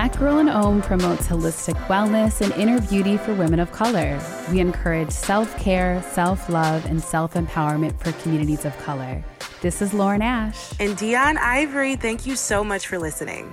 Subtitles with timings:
[0.00, 4.18] Black Girl in Om promotes holistic wellness and inner beauty for women of color.
[4.50, 9.22] We encourage self care, self love, and self empowerment for communities of color.
[9.60, 10.72] This is Lauren Ash.
[10.80, 13.52] And Deun Ivory, thank you so much for listening.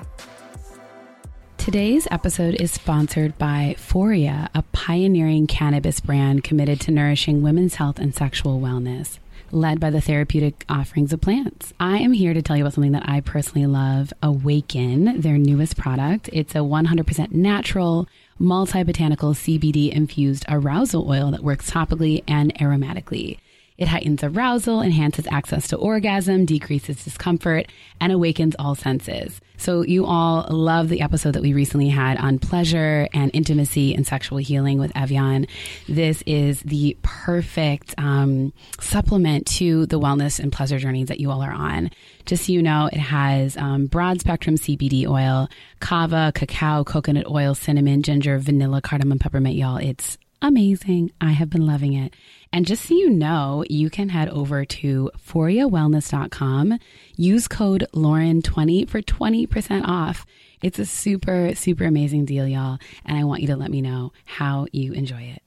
[1.57, 7.99] Today's episode is sponsored by Foria, a pioneering cannabis brand committed to nourishing women's health
[7.99, 9.19] and sexual wellness
[9.51, 11.73] led by the therapeutic offerings of plants.
[11.79, 15.77] I am here to tell you about something that I personally love Awaken, their newest
[15.77, 16.29] product.
[16.33, 18.07] It's a 100% natural,
[18.39, 23.39] multi botanical CBD infused arousal oil that works topically and aromatically.
[23.77, 29.39] It heightens arousal, enhances access to orgasm, decreases discomfort, and awakens all senses.
[29.57, 34.05] So, you all love the episode that we recently had on pleasure and intimacy and
[34.05, 35.47] sexual healing with Evian.
[35.87, 41.41] This is the perfect um, supplement to the wellness and pleasure journeys that you all
[41.41, 41.89] are on.
[42.25, 47.55] Just so you know, it has um, broad spectrum CBD oil, kava, cacao, coconut oil,
[47.55, 49.77] cinnamon, ginger, vanilla, cardamom, peppermint, y'all.
[49.77, 51.11] It's amazing.
[51.21, 52.13] I have been loving it.
[52.51, 56.79] And just so you know, you can head over to foriawellness.com,
[57.15, 60.25] use code Lauren20 for 20% off.
[60.61, 62.79] It's a super, super amazing deal, y'all.
[63.05, 65.43] And I want you to let me know how you enjoy it.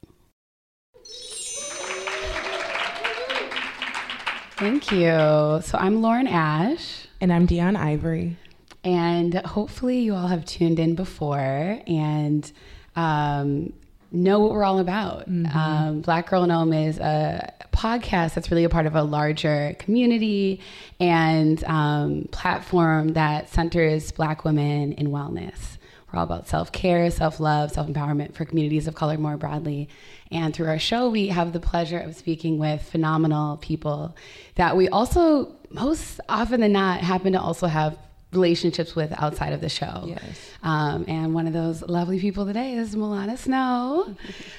[4.57, 5.63] Thank you.
[5.63, 7.07] So I'm Lauren Ash.
[7.21, 8.37] And I'm Deun Ivory.
[8.85, 12.51] And hopefully you all have tuned in before and
[12.97, 13.73] um,
[14.13, 15.29] know what we're all about.
[15.31, 15.57] Mm-hmm.
[15.57, 19.77] Um, Black Girl in Om is a podcast that's really a part of a larger
[19.79, 20.61] community
[20.99, 25.79] and um, platform that centers Black women in wellness.
[26.13, 29.89] We're all about self care, self love, self empowerment for communities of color more broadly.
[30.33, 34.17] And through our show, we have the pleasure of speaking with phenomenal people
[34.57, 37.97] that we also, most often than not, happen to also have
[38.33, 40.05] relationships with outside of the show.
[40.07, 40.51] Yes.
[40.63, 44.15] Um, and one of those lovely people today is Millana Snow,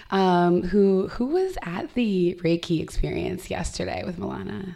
[0.09, 4.75] um, who who was at the Reiki experience yesterday with Millana.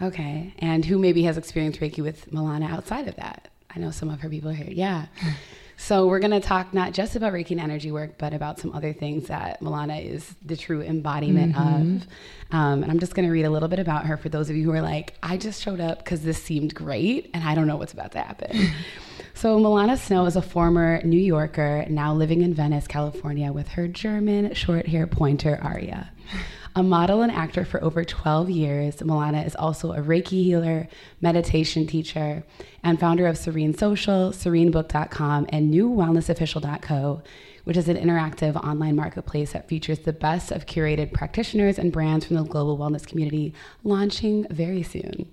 [0.00, 3.48] Okay, and who maybe has experienced Reiki with Millana outside of that.
[3.74, 4.70] I know some of her people here.
[4.70, 5.06] Yeah.
[5.80, 8.74] So we're going to talk not just about Reiki and energy work, but about some
[8.74, 11.96] other things that Millana is the true embodiment mm-hmm.
[11.96, 12.06] of.
[12.50, 14.56] Um, and I'm just going to read a little bit about her for those of
[14.56, 17.68] you who are like, I just showed up because this seemed great and I don't
[17.68, 18.70] know what's about to happen.
[19.34, 23.86] so Millana Snow is a former New Yorker, now living in Venice, California, with her
[23.86, 26.10] German short hair pointer Aria.
[26.76, 30.88] A model and actor for over 12 years, Millana is also a Reiki healer,
[31.20, 32.44] meditation teacher,
[32.84, 37.22] and founder of Serene Social, serenebook.com, and newwellnessofficial.co,
[37.64, 42.26] which is an interactive online marketplace that features the best of curated practitioners and brands
[42.26, 45.28] from the global wellness community, launching very soon.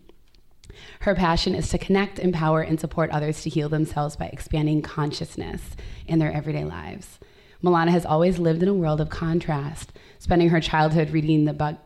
[1.01, 5.61] Her passion is to connect, empower, and support others to heal themselves by expanding consciousness
[6.07, 7.19] in their everyday lives.
[7.63, 9.91] Millana has always lived in a world of contrast,
[10.25, 11.77] spending her childhood reading the,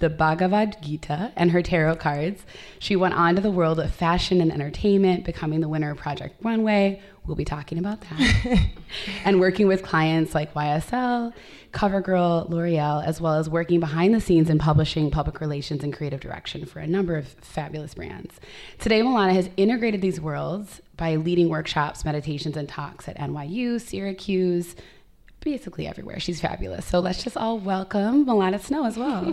[0.00, 2.44] the Bhagavad Gita and her tarot cards.
[2.78, 6.36] She went on to the world of fashion and entertainment, becoming the winner of Project
[6.44, 7.00] Runway.
[7.24, 8.68] We'll be talking about that.
[9.24, 11.32] and working with clients like YSL,
[11.72, 16.20] CoverGirl, L'Oreal, as well as working behind the scenes in publishing, public relations, and creative
[16.20, 18.38] direction for a number of fabulous brands.
[18.78, 24.76] Today, Millana has integrated these worlds by leading workshops, meditations, and talks at NYU, Syracuse,
[25.46, 26.18] basically everywhere.
[26.18, 26.84] She's fabulous.
[26.86, 29.32] So let's just all welcome Millana Snow as well.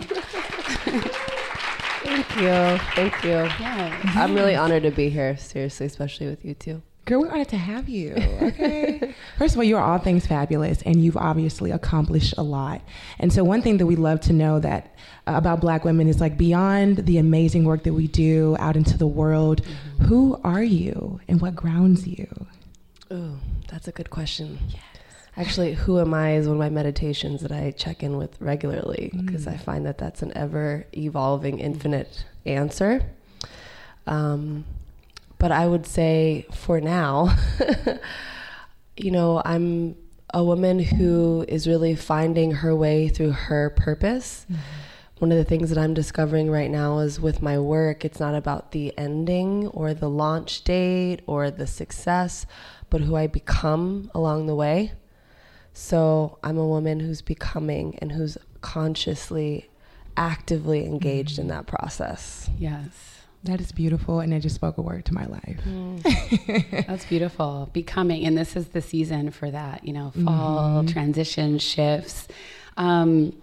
[2.04, 2.78] Thank you.
[2.94, 3.30] Thank you.
[3.30, 4.00] Yeah.
[4.14, 6.82] I'm really honored to be here, seriously, especially with you two.
[7.04, 8.14] Girl, we're honored to have you.
[8.40, 9.12] Okay.
[9.38, 12.80] First of all, you're all things fabulous, and you've obviously accomplished a lot.
[13.18, 14.94] And so, one thing that we love to know that
[15.26, 18.96] uh, about Black women is like beyond the amazing work that we do out into
[18.96, 19.62] the world.
[19.62, 20.04] Mm-hmm.
[20.04, 22.46] Who are you, and what grounds you?
[23.10, 23.38] Oh,
[23.68, 24.60] that's a good question.
[24.68, 24.78] Yeah.
[25.36, 29.10] Actually, who am I is one of my meditations that I check in with regularly
[29.16, 29.52] because mm.
[29.52, 33.04] I find that that's an ever evolving, infinite answer.
[34.06, 34.64] Um,
[35.38, 37.36] but I would say for now,
[38.96, 39.96] you know, I'm
[40.32, 44.46] a woman who is really finding her way through her purpose.
[44.50, 44.60] Mm-hmm.
[45.18, 48.34] One of the things that I'm discovering right now is with my work, it's not
[48.34, 52.46] about the ending or the launch date or the success,
[52.90, 54.92] but who I become along the way.
[55.74, 59.68] So I'm a woman who's becoming and who's consciously,
[60.16, 61.42] actively engaged mm-hmm.
[61.42, 62.48] in that process.
[62.58, 63.10] Yes.
[63.42, 65.60] That is beautiful, and it just spoke a word to my life.
[65.68, 66.86] Mm.
[66.86, 67.68] That's beautiful.
[67.74, 69.86] Becoming, and this is the season for that.
[69.86, 70.86] You know, fall mm-hmm.
[70.86, 72.26] transition shifts.
[72.78, 73.34] Um,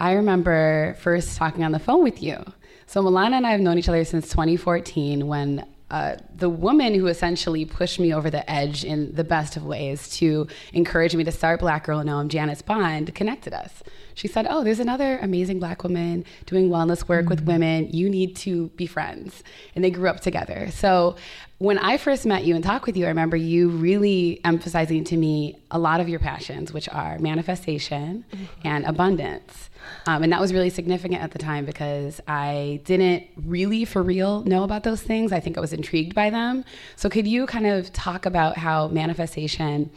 [0.00, 2.44] I remember first talking on the phone with you.
[2.86, 7.06] So Millana and I have known each other since 2014 when uh, the woman who
[7.06, 11.32] essentially pushed me over the edge in the best of ways to encourage me to
[11.32, 13.82] start Black Girl in Om, Janice Bond, connected us.
[14.14, 17.28] She said, Oh, there's another amazing black woman doing wellness work mm-hmm.
[17.30, 17.88] with women.
[17.90, 19.42] You need to be friends.
[19.74, 20.70] And they grew up together.
[20.72, 21.16] So
[21.58, 25.16] when I first met you and talked with you, I remember you really emphasizing to
[25.16, 28.44] me a lot of your passions, which are manifestation mm-hmm.
[28.64, 29.67] and abundance.
[30.06, 34.42] Um, and that was really significant at the time because I didn't really, for real,
[34.44, 35.32] know about those things.
[35.32, 36.64] I think I was intrigued by them.
[36.96, 39.90] So, could you kind of talk about how manifestation,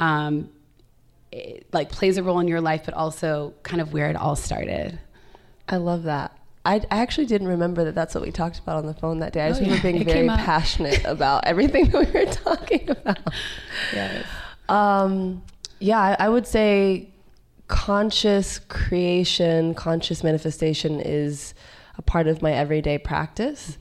[0.00, 0.50] um,
[1.32, 4.36] it, like, plays a role in your life, but also kind of where it all
[4.36, 4.98] started?
[5.68, 6.36] I love that.
[6.64, 9.32] I, I actually didn't remember that that's what we talked about on the phone that
[9.32, 9.42] day.
[9.42, 13.18] I just oh, remember being very passionate about everything that we were talking about.
[13.92, 14.26] Yes.
[14.68, 15.42] Um,
[15.80, 17.08] yeah, I, I would say
[17.68, 21.54] conscious creation, conscious manifestation is
[21.96, 23.78] a part of my everyday practice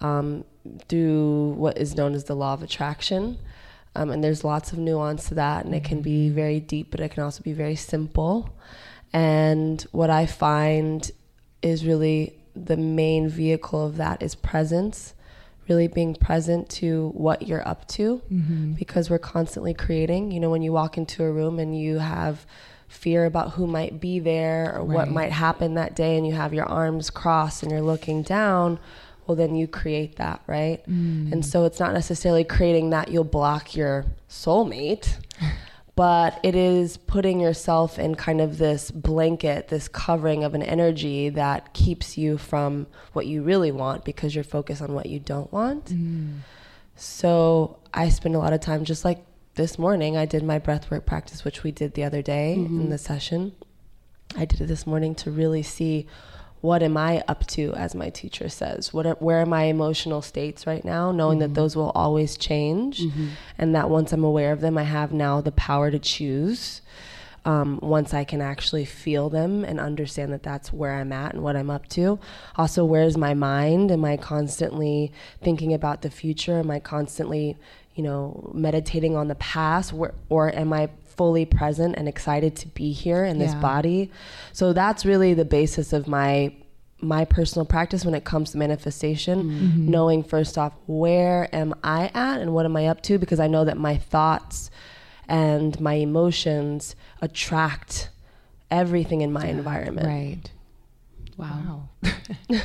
[0.00, 0.44] um,
[0.88, 3.38] through what is known as the law of attraction.
[3.94, 7.00] Um, and there's lots of nuance to that, and it can be very deep, but
[7.00, 8.54] it can also be very simple.
[9.12, 11.10] And what I find
[11.60, 15.14] is really the main vehicle of that is presence
[15.68, 18.72] really being present to what you're up to mm-hmm.
[18.72, 22.44] because we're constantly creating you know when you walk into a room and you have
[22.92, 24.86] fear about who might be there or right.
[24.86, 28.78] what might happen that day and you have your arms crossed and you're looking down
[29.26, 31.32] well then you create that right mm.
[31.32, 35.16] and so it's not necessarily creating that you'll block your soulmate
[35.96, 41.30] but it is putting yourself in kind of this blanket this covering of an energy
[41.30, 45.50] that keeps you from what you really want because you're focused on what you don't
[45.50, 46.38] want mm.
[46.94, 51.04] so i spend a lot of time just like this morning I did my breathwork
[51.04, 52.80] practice, which we did the other day mm-hmm.
[52.80, 53.52] in the session.
[54.36, 56.06] I did it this morning to really see
[56.62, 58.94] what am I up to, as my teacher says.
[58.94, 61.10] What are, where are my emotional states right now?
[61.10, 61.52] Knowing mm-hmm.
[61.52, 63.28] that those will always change, mm-hmm.
[63.58, 66.80] and that once I'm aware of them, I have now the power to choose.
[67.44, 71.42] Um, once I can actually feel them and understand that that's where I'm at and
[71.42, 72.20] what I'm up to.
[72.54, 73.90] Also, where's my mind?
[73.90, 75.10] Am I constantly
[75.42, 76.60] thinking about the future?
[76.60, 77.56] Am I constantly
[77.94, 82.68] you know, meditating on the past, or, or am I fully present and excited to
[82.68, 83.60] be here in this yeah.
[83.60, 84.10] body?
[84.52, 86.52] So that's really the basis of my
[87.02, 89.90] my personal practice when it comes to manifestation mm-hmm.
[89.90, 93.48] knowing first off where am i at and what am i up to because i
[93.48, 94.70] know that my thoughts
[95.28, 98.08] and my emotions attract
[98.70, 100.52] everything in my yeah, environment right
[101.36, 102.60] wow, wow.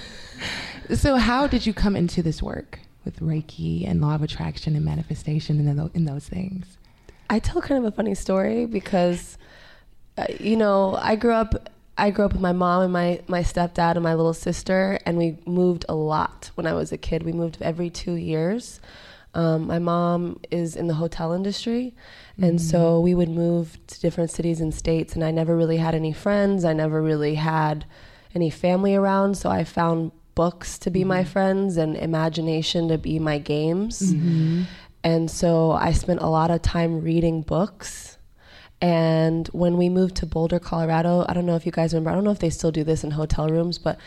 [0.93, 4.83] so how did you come into this work with Reiki and law of attraction and
[4.83, 6.77] manifestation and in those things?
[7.29, 9.37] I tell kind of a funny story because,
[10.17, 11.71] uh, you know, I grew up.
[11.99, 15.17] I grew up with my mom and my, my stepdad and my little sister, and
[15.17, 17.23] we moved a lot when I was a kid.
[17.23, 18.79] We moved every two years.
[19.33, 21.95] Um, my mom is in the hotel industry,
[22.37, 22.69] and mm-hmm.
[22.69, 25.15] so we would move to different cities and states.
[25.15, 26.65] And I never really had any friends.
[26.65, 27.85] I never really had
[28.35, 29.35] any family around.
[29.35, 31.09] So I found books to be mm-hmm.
[31.09, 34.13] my friends and imagination to be my games.
[34.13, 34.63] Mm-hmm.
[35.03, 38.19] And so I spent a lot of time reading books.
[38.79, 42.13] And when we moved to Boulder, Colorado, I don't know if you guys remember, I
[42.13, 43.97] don't know if they still do this in hotel rooms, but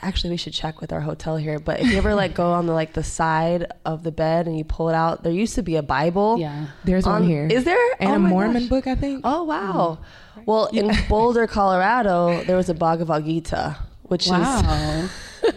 [0.00, 2.64] actually we should check with our hotel here but if you ever like go on
[2.64, 5.62] the like the side of the bed and you pull it out there used to
[5.62, 8.70] be a bible yeah there's on, one here is there and oh a mormon gosh.
[8.70, 9.98] book i think oh wow
[10.34, 10.46] mm.
[10.46, 10.84] well yeah.
[10.84, 13.76] in boulder colorado there was a bhagavad gita
[14.12, 14.60] which wow.
[14.60, 15.10] is
[15.42, 15.54] if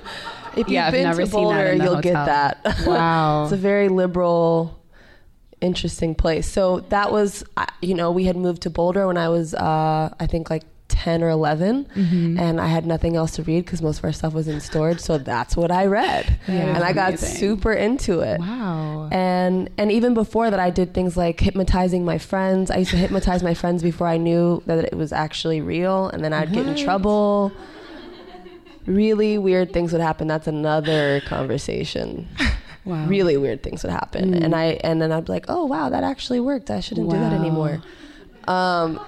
[0.56, 2.02] you've yeah, been to Boulder, you'll hotel.
[2.02, 2.78] get that.
[2.88, 4.82] Wow, it's a very liberal,
[5.60, 6.50] interesting place.
[6.50, 7.44] So that was,
[7.82, 11.24] you know, we had moved to Boulder when I was, uh, I think, like 10
[11.24, 12.40] or 11 mm-hmm.
[12.40, 15.00] and i had nothing else to read because most of our stuff was in storage
[15.00, 17.38] so that's what i read yeah, and i got amazing.
[17.38, 22.20] super into it wow and and even before that i did things like hypnotizing my
[22.20, 26.08] friends i used to hypnotize my friends before i knew that it was actually real
[26.10, 26.66] and then i'd what?
[26.66, 27.52] get in trouble
[28.86, 30.28] really weird things would happen.
[30.28, 32.28] That's another conversation.
[32.86, 33.08] Wow.
[33.08, 34.44] Really weird things would happen, mm.
[34.44, 36.70] and I and then I'd be like, oh wow, that actually worked.
[36.70, 37.16] I shouldn't wow.
[37.16, 37.82] do that anymore.
[38.48, 39.00] Um,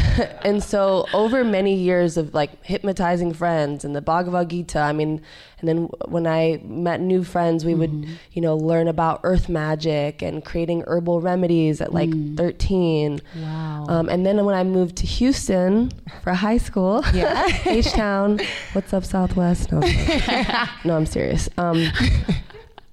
[0.42, 5.22] and so over many years of like hypnotizing friends and the Bhagavad Gita, I mean,
[5.58, 10.20] and then when I met new friends, we would, you know, learn about earth magic
[10.20, 13.20] and creating herbal remedies at like 13.
[13.36, 13.86] Wow.
[13.88, 17.46] Um, and then when I moved to Houston for high school, Yeah.
[17.66, 18.40] H Town,
[18.72, 19.70] what's up, Southwest?
[19.70, 19.80] No,
[20.84, 21.48] no I'm serious.
[21.58, 21.86] Um,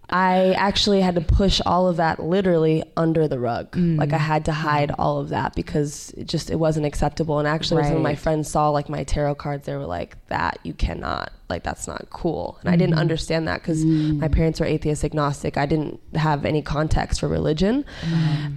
[0.10, 3.72] I actually had to push all of that literally under the rug.
[3.72, 3.98] Mm.
[3.98, 7.40] Like I had to hide all of that because it just it wasn't acceptable.
[7.40, 10.74] And actually, when my friends saw like my tarot cards, they were like, "That you
[10.74, 12.58] cannot." Like that's not cool.
[12.62, 13.00] And I didn't mm.
[13.00, 14.32] understand that because my mm.
[14.32, 15.58] parents were atheist agnostic.
[15.58, 17.86] I didn't have any context for religion.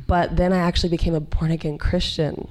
[0.07, 2.49] But then I actually became a born again Christian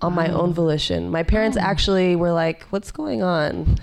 [0.00, 1.10] on my own volition.
[1.10, 3.78] My parents actually were like, "What's going on?"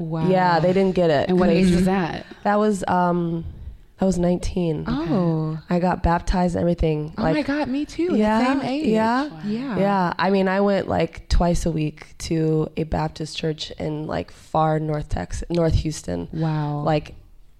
[0.00, 0.28] wow.
[0.28, 1.28] Yeah, they didn't get it.
[1.28, 2.26] And what age was that?
[2.42, 3.44] That was um,
[4.00, 4.84] I was 19.
[4.88, 5.58] Oh.
[5.68, 7.12] I got baptized and everything.
[7.18, 8.16] Oh my God, me too.
[8.16, 8.86] Yeah, the same age.
[8.86, 9.78] yeah, Yeah.
[9.78, 14.30] Yeah, I mean, I went like twice a week to a Baptist church in like
[14.30, 16.28] far North Texas, North Houston.
[16.32, 16.80] Wow.
[16.80, 17.14] Like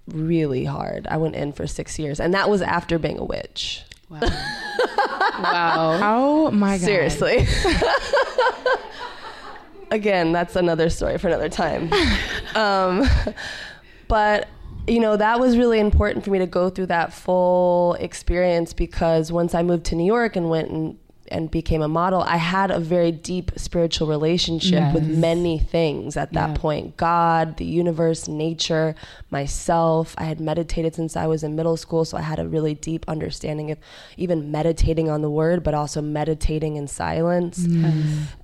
[0.07, 1.07] really hard.
[1.09, 3.83] I went in for six years, and that was after being a witch.
[4.09, 4.21] Wow.
[4.23, 6.01] wow.
[6.03, 6.85] oh my God.
[6.85, 7.47] Seriously.
[9.91, 11.91] Again, that's another story for another time.
[12.55, 13.07] um,
[14.09, 14.49] but
[14.91, 19.31] you know that was really important for me to go through that full experience because
[19.31, 20.99] once I moved to New York and went and
[21.33, 26.33] and became a model, I had a very deep spiritual relationship with many things at
[26.33, 26.57] that Yeah.
[26.57, 28.97] point God, the universe, nature,
[29.31, 30.17] myself.
[30.19, 33.05] I had meditated since I was in middle school, so I had a really deep
[33.07, 33.79] understanding of
[34.17, 37.65] even meditating on the word, but also meditating in silence.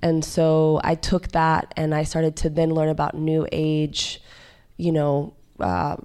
[0.01, 4.21] And so I took that and I started to then learn about New Age,
[4.77, 5.33] you know.
[5.59, 5.97] Uh,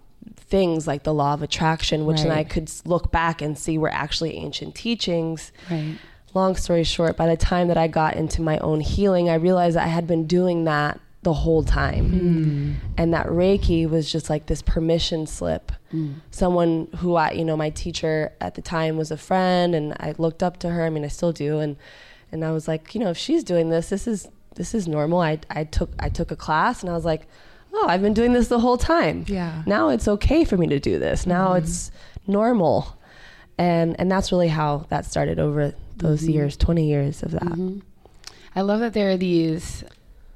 [0.53, 3.95] things like the law of attraction which then i could look back and see were
[4.05, 5.97] actually ancient teachings Right.
[6.35, 9.77] long story short, by the time that I got into my own healing, I realized
[9.77, 12.07] I had been doing that the whole time.
[12.11, 12.73] Hmm.
[13.01, 15.73] And that Reiki was just like this permission slip.
[15.91, 16.13] Hmm.
[16.31, 20.15] Someone who I, you know, my teacher at the time was a friend and I
[20.19, 20.85] looked up to her.
[20.85, 21.61] I mean, I still do.
[21.61, 21.77] And,
[22.33, 25.21] and I was like, you know, if she's doing this, this is, this is normal.
[25.21, 27.23] I, I took, I took a class and I was like,
[27.73, 29.25] oh, I've been doing this the whole time.
[29.29, 29.63] Yeah.
[29.67, 31.27] Now it's okay for me to do this.
[31.27, 31.65] Now mm-hmm.
[31.65, 31.91] it's
[32.27, 32.97] normal
[33.59, 36.33] and and that's really how that started over those mm-hmm.
[36.33, 37.79] years 20 years of that mm-hmm.
[38.55, 39.85] I love that there are these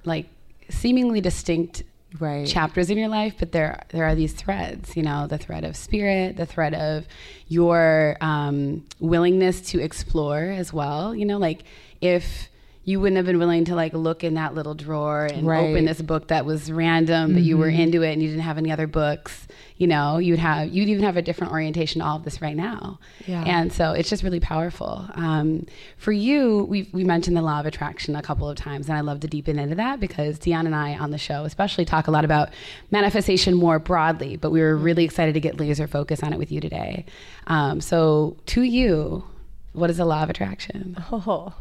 [0.05, 0.27] like
[0.71, 1.83] seemingly distinct
[2.19, 2.47] Right.
[2.47, 4.97] chapters in your life, but there there are these threads.
[4.97, 7.07] You know, the thread of spirit, the thread of
[7.49, 11.15] your um, willingness to explore as well.
[11.15, 11.65] You know, like
[12.01, 12.49] if
[12.89, 15.69] you wouldn't have been willing to like look in that little drawer and Right.
[15.71, 18.59] open this book that was random, but you were into it and you didn't have
[18.59, 19.49] any other books.
[19.77, 22.57] You know, you'd have you'd even have a different orientation to all of this right
[22.57, 22.99] now.
[23.27, 23.43] Yeah.
[23.45, 25.05] And so it's just really powerful.
[25.15, 25.67] Um,
[25.99, 29.01] for you, we we mentioned the law of attraction a couple of times, and I
[29.01, 32.13] love to deepen into that because Deun and I on the show, especially, talk a
[32.13, 32.51] lot about
[32.93, 34.37] manifestation more broadly.
[34.37, 37.05] But we were really excited to get laser focus on it with you today.
[37.49, 39.25] Um, so, to you,
[39.73, 40.97] what is the law of attraction?
[41.11, 41.53] oh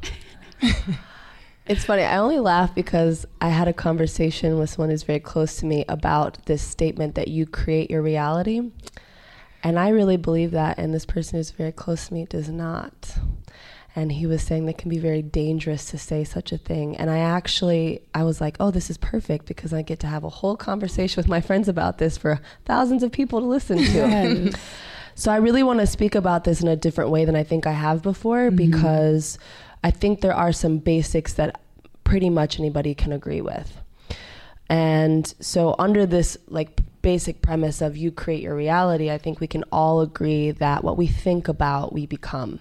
[1.68, 5.58] it's funny i only laugh because i had a conversation with someone who's very close
[5.58, 8.72] to me about this statement that you create your reality.
[9.64, 13.18] And i really believe that and this person who's very close to me does not.
[13.98, 16.98] And he was saying that can be very dangerous to say such a thing.
[16.98, 20.24] And i actually i was like oh this is perfect because i get to have
[20.24, 24.52] a whole conversation with my friends about this for thousands of people to listen to.
[25.18, 27.66] So i really want to speak about this in a different way than i think
[27.66, 28.58] i have before mm-hmm.
[28.58, 29.40] because
[29.86, 31.62] i think there are some basics that
[32.04, 33.82] pretty much anybody can agree with.
[34.68, 39.46] And so under this like basic premise of you create your reality i think we
[39.46, 42.60] can all agree that what we think about we become.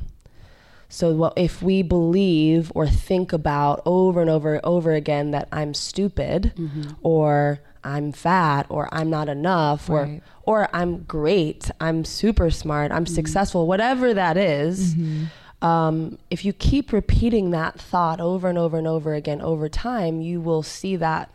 [0.90, 5.48] So what if we believe or think about over and over and over again that
[5.50, 6.92] I'm stupid mm-hmm.
[7.02, 10.20] or I'm fat or I'm not enough Right.
[10.46, 13.14] or or I'm great, I'm super smart, I'm mm-hmm.
[13.14, 15.24] successful, whatever that is, mm-hmm.
[15.64, 20.20] Um, if you keep repeating that thought over and over and over again over time,
[20.20, 21.30] you will see that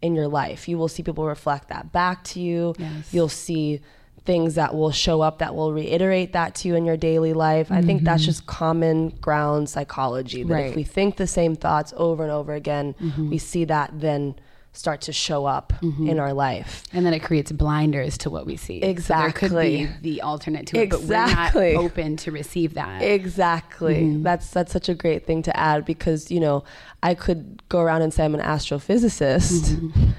[0.00, 0.68] in your life.
[0.68, 2.74] You will see people reflect that back to you.
[2.78, 3.12] Yes.
[3.12, 3.80] You'll see
[4.24, 7.72] things that will show up that will reiterate that to you in your daily life.
[7.72, 10.66] I think that's just common ground psychology that Right.
[10.66, 14.34] if we think the same thoughts over and over again, we see that then
[14.78, 16.20] start to show up in mm-hmm.
[16.20, 16.84] our life.
[16.92, 18.80] And then it creates blinders to what we see.
[18.98, 23.02] So there could be the alternate to it, but we're not open to receive that.
[23.02, 24.02] Exactly.
[24.02, 24.22] Mm-hmm.
[24.22, 26.62] That's that's such a great thing to add because, you know,
[27.02, 30.10] I could go around and say I'm an astrophysicist mm-hmm.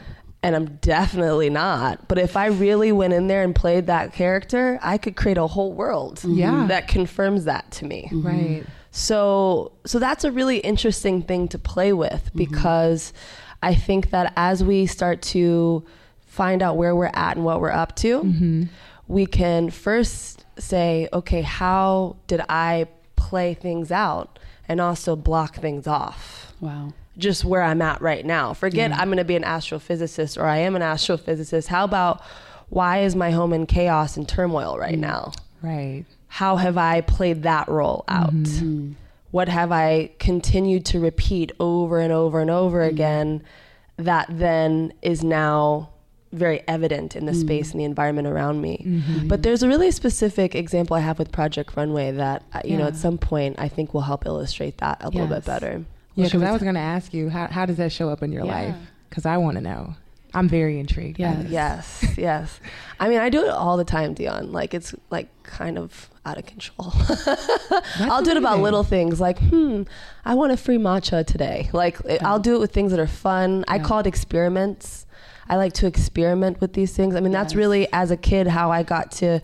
[0.43, 2.09] and I'm definitely not.
[2.09, 5.47] But if I really went in there and played that character, I could create a
[5.47, 6.65] whole world Yeah.
[6.67, 8.09] that confirms that to me.
[8.11, 8.65] Right.
[8.91, 13.13] So so that's a really interesting thing to play with because
[13.61, 15.85] I think that as we start to
[16.25, 18.63] find out where we're at and what we're up to, mm-hmm.
[19.07, 25.87] we can first say, okay, how did I play things out and also block things
[25.87, 26.53] off?
[26.61, 26.93] Wow.
[27.17, 28.53] just where I'm at right now.
[28.53, 31.67] Forget I'm going to be an astrophysicist or I am an astrophysicist.
[31.67, 32.21] How about
[32.69, 34.99] why is my home in chaos and turmoil right mm.
[35.01, 35.31] now?
[35.61, 36.05] Right.
[36.27, 38.33] How have I played that role out?
[38.33, 38.93] Mm-hmm.
[39.31, 43.43] What have I continued to repeat over and over and over again
[43.97, 45.89] that then is now
[46.31, 49.01] very evident in the space and the environment around me.
[49.25, 52.85] But there's a really specific example I have with Project Runway that uh, you know
[52.87, 55.83] at some point I think will help illustrate that a little bit better.
[56.15, 58.31] Yeah, because I was going to ask you, how, how does that show up in
[58.31, 58.51] your Yeah.
[58.51, 58.75] life?
[59.09, 59.95] Because I want to know.
[60.33, 61.17] I'm very intrigued.
[61.17, 61.49] by Yes.
[62.03, 62.59] Yes, yes.
[62.99, 64.51] I mean, I do it all the time, Deun.
[64.51, 66.93] Like it's like kind of out of control.
[67.99, 69.83] I'll do it about little things like, hmm,
[70.25, 71.69] I want a free matcha today.
[71.73, 73.65] Like it- I'll do it with things that are fun.
[73.67, 75.05] I call it experiments.
[75.47, 77.15] I like to experiment with these things.
[77.15, 79.39] I mean, that's really as a kid how I got to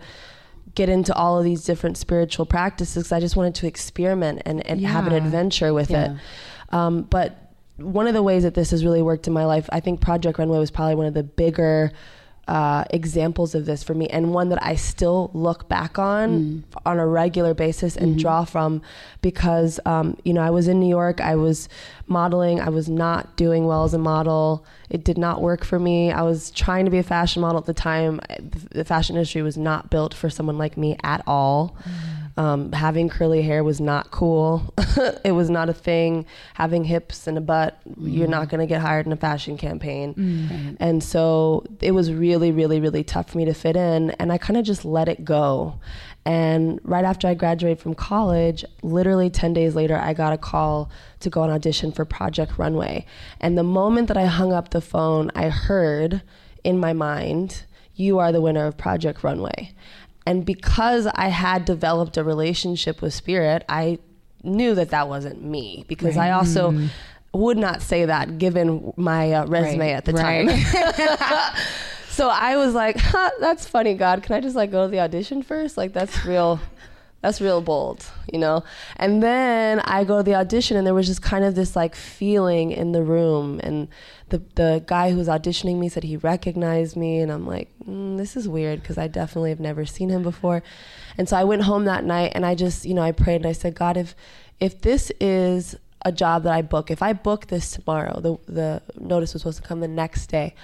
[0.76, 3.04] get into all of these different spiritual practices.
[3.04, 6.12] 'cause I just wanted to experiment and, and have an adventure with Yeah.
[6.12, 6.74] it.
[6.74, 7.45] Um, but
[7.76, 10.38] one of the ways that this has really worked in my life, I think Project
[10.38, 11.92] Runway was probably one of the bigger
[12.48, 17.00] uh, examples of this for me, and one that I still look back on on
[17.00, 18.82] a regular basis and draw from
[19.20, 21.68] because, um, you know, I was in New York, I was
[22.06, 24.64] modeling, I was not doing well as a model.
[24.88, 26.12] It did not work for me.
[26.12, 28.20] I was trying to be a fashion model at the time.
[28.70, 31.76] The fashion industry was not built for someone like me at all.
[32.38, 34.74] Um, having curly hair was not cool.
[35.24, 36.26] it was not a thing.
[36.54, 40.14] Having hips and a butt, you're not going to get hired in a fashion campaign.
[40.50, 40.76] Right.
[40.78, 44.10] And so it was really, really, really tough for me to fit in.
[44.12, 45.80] And I kind of just let it go.
[46.26, 50.90] And right after I graduated from college, literally 10 days later, I got a call
[51.20, 53.06] to go on audition for Project Runway.
[53.40, 56.22] And the moment that I hung up the phone, I heard
[56.64, 57.62] in my mind,
[57.94, 59.72] You are the winner of Project Runway.
[60.26, 63.98] And because I had developed a relationship with Spirit, I
[64.42, 66.74] knew that that wasn't me because I also
[67.32, 69.96] would not say that given my uh, resume Right.
[69.96, 70.48] at the time.
[72.08, 74.22] so I was like, huh, that's funny, God.
[74.22, 75.76] Can I just like go to the audition first?
[75.76, 76.60] Like that's real
[77.22, 78.62] that's real bold, you know?
[78.96, 81.94] And then I go to the audition and there was just kind of this like
[81.94, 83.88] feeling in the room and
[84.28, 88.16] the the guy who was auditioning me said he recognized me and I'm like, mm,
[88.18, 90.62] this is weird because I definitely have never seen him before.
[91.16, 93.46] And so I went home that night and I just, you know, I prayed and
[93.46, 94.16] I said, God, if
[94.58, 98.82] if this is a job that I book, if I book this tomorrow, the the
[98.98, 100.54] notice was supposed to come the next day,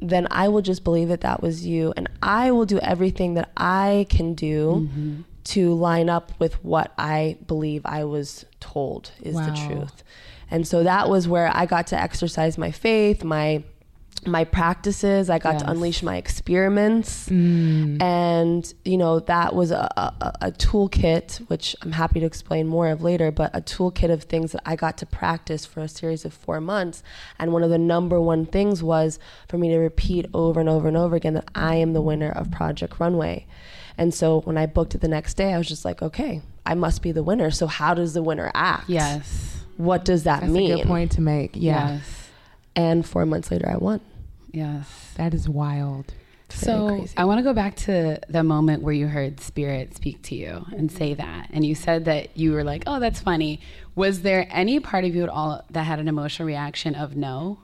[0.00, 3.50] then I will just believe that that was you, and I will do everything that
[3.56, 4.88] I can do
[5.42, 10.04] to line up with what I believe I was told is the truth.
[10.50, 13.62] And so that was where I got to exercise my faith, my
[14.26, 15.30] my practices.
[15.30, 18.00] I got to unleash my experiments, mm.
[18.02, 22.88] and you know that was a, a, a toolkit, which I'm happy to explain more
[22.88, 23.30] of later.
[23.30, 26.60] But a toolkit of things that I got to practice for a series of four
[26.60, 27.02] months.
[27.38, 30.88] And one of the number one things was for me to repeat over and over
[30.88, 33.46] and over again that I am the winner of Project Runway.
[33.96, 36.74] And so when I booked it the next day, I was just like, okay, I
[36.74, 37.50] must be the winner.
[37.50, 38.88] So how does the winner act?
[38.88, 39.49] Yes.
[39.80, 40.72] What does that That's mean?
[40.72, 41.52] a good point to make.
[41.54, 41.94] Yeah.
[41.94, 42.28] Yes.
[42.76, 44.00] And four months later, I won.
[44.52, 45.12] Yes.
[45.16, 46.12] That is wild.
[46.50, 47.06] So.
[47.16, 50.66] I want to go back to the moment where you heard Spirit speak to you
[50.72, 53.60] and say that, and you said that you were like, "Oh, that's funny."
[53.94, 57.58] Was there any part of you at all that had an emotional reaction of no?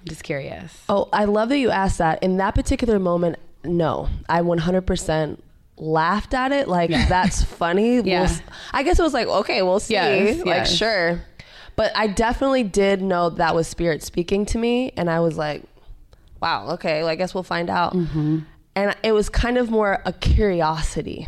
[0.00, 0.80] I'm just curious.
[0.88, 2.22] Oh, I love that you asked that.
[2.22, 5.38] In that particular moment, no, I 100%
[5.76, 6.68] laughed at it.
[6.68, 7.06] Like, Yeah.
[7.08, 7.96] that's funny.
[8.00, 8.22] We'll Yeah.
[8.22, 8.40] s-
[8.72, 9.94] I guess it was like, okay, we'll see.
[9.94, 10.74] Yes, like, yes.
[10.74, 11.22] sure.
[11.80, 14.92] But I definitely did know that was spirit speaking to me.
[14.98, 15.62] And I was like,
[16.42, 17.94] wow, okay, well, I guess we'll find out.
[18.76, 21.26] And it was kind of more a curiosity.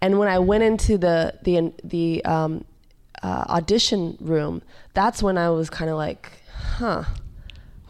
[0.00, 2.64] And when I went into the the the um,
[3.22, 4.60] uh, audition room,
[4.92, 6.32] that's when I was kind of like,
[6.80, 7.04] huh,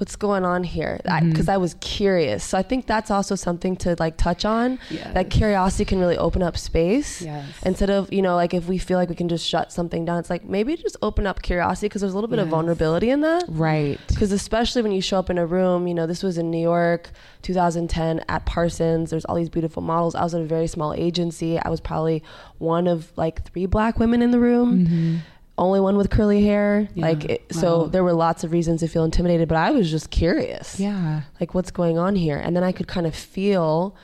[0.02, 0.98] what's going on here?
[1.04, 1.50] Because mm-hmm.
[1.50, 2.42] I, was curious.
[2.42, 4.80] So I think that's also something to like touch on.
[4.90, 5.14] Yes.
[5.14, 7.22] That curiosity can really open up space.
[7.22, 7.46] Yes.
[7.64, 10.18] Instead of you know like if we feel like we can just shut something down,
[10.18, 13.20] it's like maybe just open up curiosity because there's a little bit of vulnerability in
[13.20, 13.44] that.
[13.46, 14.00] Right.
[14.08, 16.60] Because especially when you show up in a room, you know, this was in New
[16.60, 17.10] York,
[17.42, 19.10] 2010 at Parsons.
[19.10, 20.16] There's all these beautiful models.
[20.16, 21.60] I was at a very small agency.
[21.60, 22.24] I was probably
[22.58, 24.84] one of like three black women in the room.
[24.84, 25.16] Mm-hmm.
[25.58, 26.88] Only one with curly hair.
[26.94, 27.06] Yeah.
[27.06, 30.10] Like, it, so there were lots of reasons to feel intimidated, but I was just
[30.10, 30.80] curious.
[30.80, 31.22] Yeah.
[31.40, 32.38] Like, what's going on here?
[32.38, 33.94] And then I could kind of feel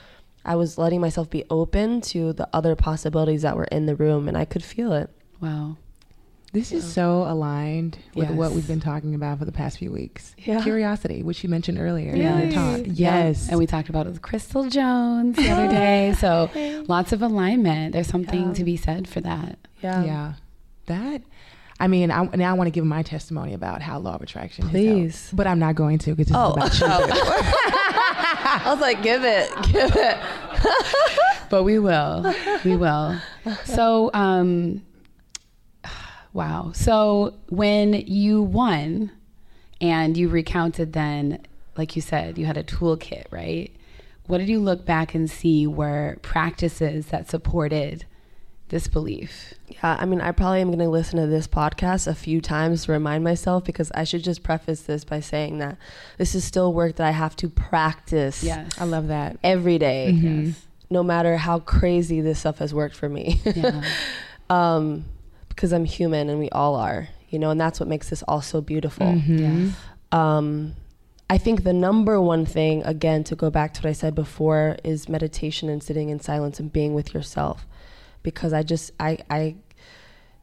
[0.44, 4.28] I was letting myself be open to the other possibilities that were in the room,
[4.28, 5.10] and I could feel it.
[5.40, 5.76] Wow.
[6.50, 10.34] This is so aligned with what we've been talking about for the past few weeks.
[10.38, 10.62] Yeah.
[10.62, 12.48] Curiosity, which you mentioned earlier in Really?
[12.48, 12.80] the talk.
[12.86, 13.24] Yeah.
[13.26, 13.50] Yes.
[13.50, 16.14] And we talked about it with Crystal Jones the other day.
[16.18, 16.48] So
[16.88, 17.92] lots of alignment.
[17.92, 18.52] There's something Yeah.
[18.54, 19.58] to be said for that.
[19.82, 20.04] Yeah.
[20.04, 20.32] yeah.
[20.86, 21.20] That,
[21.80, 24.64] I mean, I, now I want to give my testimony about how law of attraction
[24.64, 25.20] has Please.
[25.26, 25.36] helped.
[25.36, 26.50] But I'm not going to because this Oh.
[26.50, 26.86] is about you.
[27.20, 30.18] I was like, give it, give it.
[31.50, 32.34] But we will.
[32.62, 33.18] We will.
[33.64, 34.82] So, um,
[36.34, 36.72] wow.
[36.74, 39.10] So when you won
[39.80, 41.40] and you recounted then,
[41.76, 43.74] like you said, you had a toolkit, right?
[44.26, 48.04] What did you look back and see were practices that supported
[48.68, 49.54] this belief?
[49.68, 52.84] Yeah, I mean, I probably am going to listen to this podcast a few times
[52.86, 55.76] to remind myself because I should just preface this by saying that
[56.16, 58.70] this is still work that I have to practice Yes.
[58.78, 59.38] I love that.
[59.44, 60.66] every day, Yes.
[60.90, 63.40] no matter how crazy this stuff has worked for me.
[63.44, 63.82] Yeah.
[64.50, 65.04] um,
[65.48, 68.40] because I'm human and we all are, you know, and that's what makes this all
[68.40, 69.06] so beautiful.
[69.06, 69.38] Mm-hmm.
[69.38, 69.74] Yes.
[70.12, 70.74] Um,
[71.30, 74.76] I think the number one thing, again, to go back to what I said before,
[74.82, 77.66] is meditation and sitting in silence and being with yourself.
[78.34, 79.56] Because I just, I, I,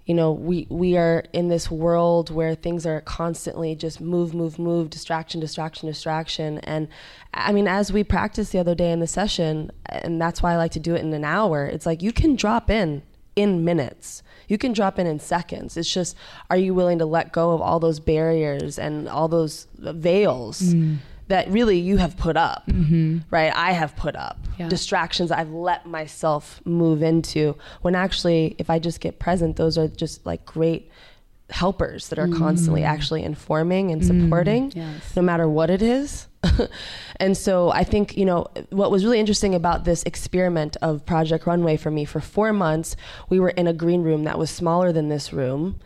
[0.05, 4.59] you know, we we are in this world where things are constantly just move, move,
[4.59, 6.59] move, distraction, distraction, distraction.
[6.59, 6.87] And
[7.33, 10.57] I mean, as we practiced the other day in the session, and that's why I
[10.57, 11.65] like to do it in an hour.
[11.65, 13.01] It's like you can drop in
[13.35, 14.23] in minutes.
[14.47, 15.75] You can drop in in seconds.
[15.75, 16.15] It's just,
[16.49, 20.97] are you willing to let go of all those barriers and all those veils Mm.
[21.27, 23.19] That really you have put up, mm-hmm.
[23.31, 23.51] right?
[23.55, 24.69] I have put up Yeah.
[24.69, 27.55] distractions I've let myself move into.
[27.81, 30.91] When actually, if I just get present, those are just like great
[31.51, 32.87] helpers that are constantly mm.
[32.87, 34.07] actually informing and mm.
[34.07, 35.15] supporting, Yes.
[35.15, 36.27] no matter what it is.
[37.17, 41.45] and so I think, you know, what was really interesting about this experiment of Project
[41.45, 42.95] Runway for me for four months,
[43.29, 45.79] we were in a green room that was smaller than this room.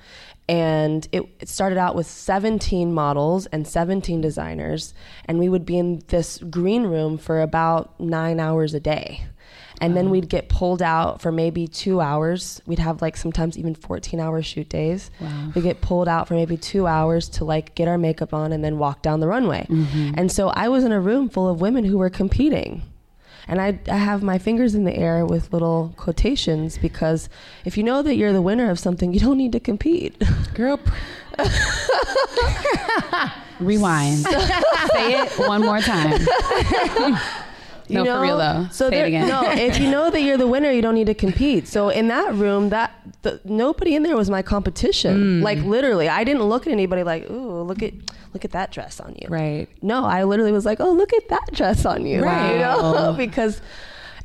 [0.50, 4.96] And it, it started out with 17 models and 17 designers.
[5.26, 9.28] And we would be in this green room for about nine hours a day.
[9.82, 12.62] And then we'd get pulled out for maybe two hours.
[12.66, 15.10] We'd have like sometimes even 14 hour shoot days.
[15.20, 15.52] Wow.
[15.56, 18.64] We get pulled out for maybe two hours to like get our makeup on and
[18.64, 19.66] then walk down the runway.
[19.70, 20.16] Mm-hmm.
[20.18, 22.84] And so I was in a room full of women who were competing.
[23.50, 27.30] And I, I have my fingers in the air with little quotations because
[27.66, 30.16] if you know that you're the winner of something, you don't need to compete.
[30.54, 30.80] Girl,
[33.60, 34.20] Rewind.
[34.20, 36.22] Say it one more time.
[37.90, 38.16] You no, know?
[38.18, 38.68] for real though.
[38.72, 39.28] So Say there, it again.
[39.28, 41.68] no, if you know that you're the winner, you don't need to compete.
[41.68, 45.42] So in that room, that the, nobody in there was my competition.
[45.42, 45.44] Mm.
[45.44, 47.94] Like literally, I didn't look at anybody like, "Ooh, look at
[48.34, 49.68] look at that dress on you." right.
[49.82, 52.52] No, I literally was like, "Oh, look at that dress on you," Right.
[52.54, 53.62] you know, because.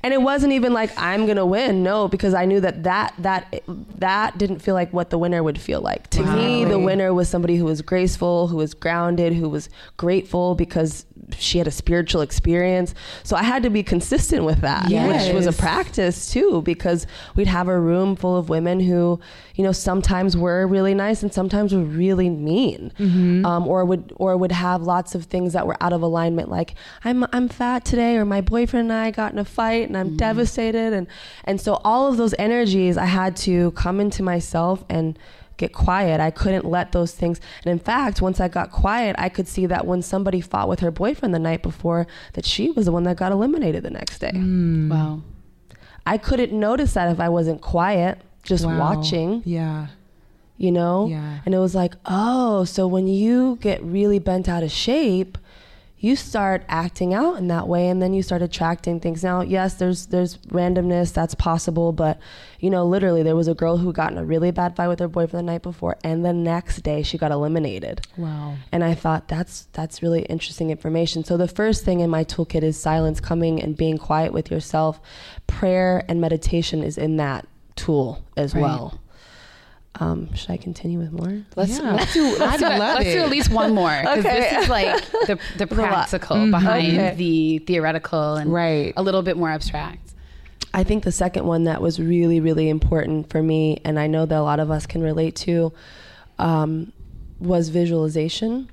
[0.02, 3.62] And it wasn't even like I'm gonna win, no, because I knew that that that
[3.96, 6.10] that didn't feel like what the winner would feel like.
[6.10, 10.56] To me, the winner was somebody who was graceful, who was grounded, who was grateful
[10.56, 11.06] because
[11.38, 12.94] she had a spiritual experience.
[13.22, 17.06] So I had to be consistent with that, which was a practice too, because
[17.36, 19.20] we'd have a room full of women who,
[19.54, 22.92] you know, sometimes were really nice and sometimes were really mean,
[23.44, 26.74] um, or would or would have lots of things that were out of alignment, like
[27.04, 30.16] I'm I'm fat today, or my boyfriend and I got in a fight and I'm
[30.16, 31.06] devastated, and
[31.44, 35.18] and so all of those energies, I had to come into myself and
[35.56, 36.20] get quiet.
[36.20, 37.40] I couldn't let those things.
[37.64, 40.80] And in fact, once I got quiet, I could see that when somebody fought with
[40.80, 44.18] her boyfriend the night before, that she was the one that got eliminated the next
[44.18, 44.32] day.
[44.32, 44.88] Hmm.
[44.90, 45.22] Wow.
[46.06, 48.78] I couldn't notice that if I wasn't quiet, just Wow.
[48.78, 49.86] watching, Yeah.
[50.58, 51.06] you know?
[51.08, 51.38] Yeah.
[51.46, 55.38] And it was like, oh, so when you get really bent out of shape,
[56.04, 59.24] you start acting out in that way and then you start attracting things.
[59.24, 62.18] Now, yes, there's there's randomness, that's possible, but
[62.60, 64.98] you know, literally there was a girl who got in a really bad fight with
[65.00, 68.06] her boyfriend the night before and the next day she got eliminated.
[68.18, 68.56] Wow.
[68.70, 71.24] And I thought that's that's really interesting information.
[71.24, 75.00] So the first thing in my toolkit is silence, coming and being quiet with yourself.
[75.46, 78.62] Prayer and meditation is in that tool as Right.
[78.62, 79.00] well.
[80.00, 81.42] Um, should I continue with more?
[81.54, 81.94] Let's, Yeah.
[81.94, 84.40] let's do let's, do, love let's do at least one more because Okay.
[84.40, 85.88] this is like the the a lot.
[86.08, 87.14] practical behind Okay.
[87.16, 88.92] the theoretical and Right.
[88.96, 90.12] a little bit more abstract.
[90.72, 94.26] I think the second one that was really, really important for me, and I know
[94.26, 95.72] that a lot of us can relate to,
[96.40, 96.92] um,
[97.38, 98.68] was visualization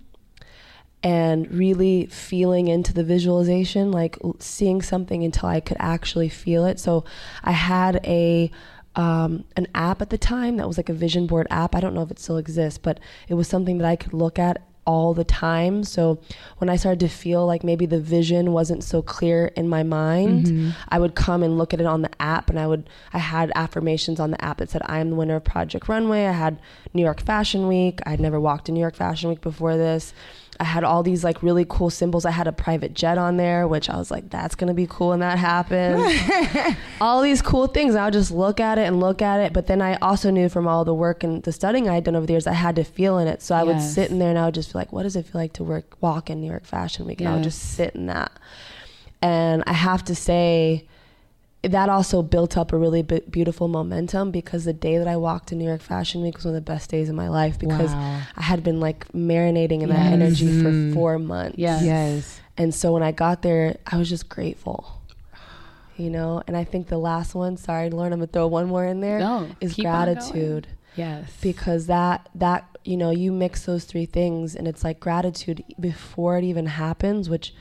[1.04, 6.80] and really feeling into the visualization, like seeing something until I could actually feel it.
[6.80, 7.06] So
[7.44, 8.52] I had a
[8.96, 11.76] um, an app at the time that was like a vision board app.
[11.76, 14.38] I don't know if it still exists, but it was something that I could look
[14.38, 15.84] at all the time.
[15.84, 16.20] So
[16.58, 20.48] when I started to feel like maybe the vision wasn't so clear in my mind,
[20.48, 20.70] mm-hmm.
[20.90, 23.52] I would come and look at it on the app and I would I had
[23.56, 26.26] affirmations on the app that said I am the winner of Project Runway.
[26.26, 26.60] I had
[26.94, 28.00] New York Fashion Week.
[28.06, 30.14] I'd never walked in New York Fashion Week before this.
[30.60, 32.26] I had all these like really cool symbols.
[32.26, 35.10] I had a private jet on there, which I was like, that's gonna be cool
[35.10, 36.78] when that happens.
[37.02, 37.96] all these cool things.
[37.96, 39.54] I would just look at it and look at it.
[39.54, 42.16] But then I also knew from all the work and the studying I had done
[42.16, 43.42] over the years, I had to feel in it.
[43.42, 43.68] So I yes.
[43.68, 45.54] would sit in there and I would just be like, what does it feel like
[45.54, 47.20] to work walk in New York Fashion Week?
[47.22, 47.32] And yes.
[47.32, 48.32] I would just sit in that.
[49.22, 50.88] And I have to say,
[51.64, 55.52] that also built up a really b- beautiful momentum because the day that I walked
[55.52, 57.92] in New York Fashion Week was one of the best days of my life because
[57.92, 58.22] wow.
[58.36, 59.98] I had been like marinating in yes.
[59.98, 60.90] that energy mm.
[60.90, 61.58] for four months.
[61.60, 61.84] Yes.
[61.84, 62.42] yes.
[62.58, 65.02] And so when I got there, I was just grateful.
[65.98, 68.86] You know, and I think the last one, sorry, Lauren, I'm gonna throw one more
[68.86, 69.20] in there.
[69.20, 70.68] No, is gratitude.
[70.96, 71.32] Yes.
[71.42, 76.40] Because that that you know, you mix those three things and it's like gratitude before
[76.40, 77.54] it even happens, which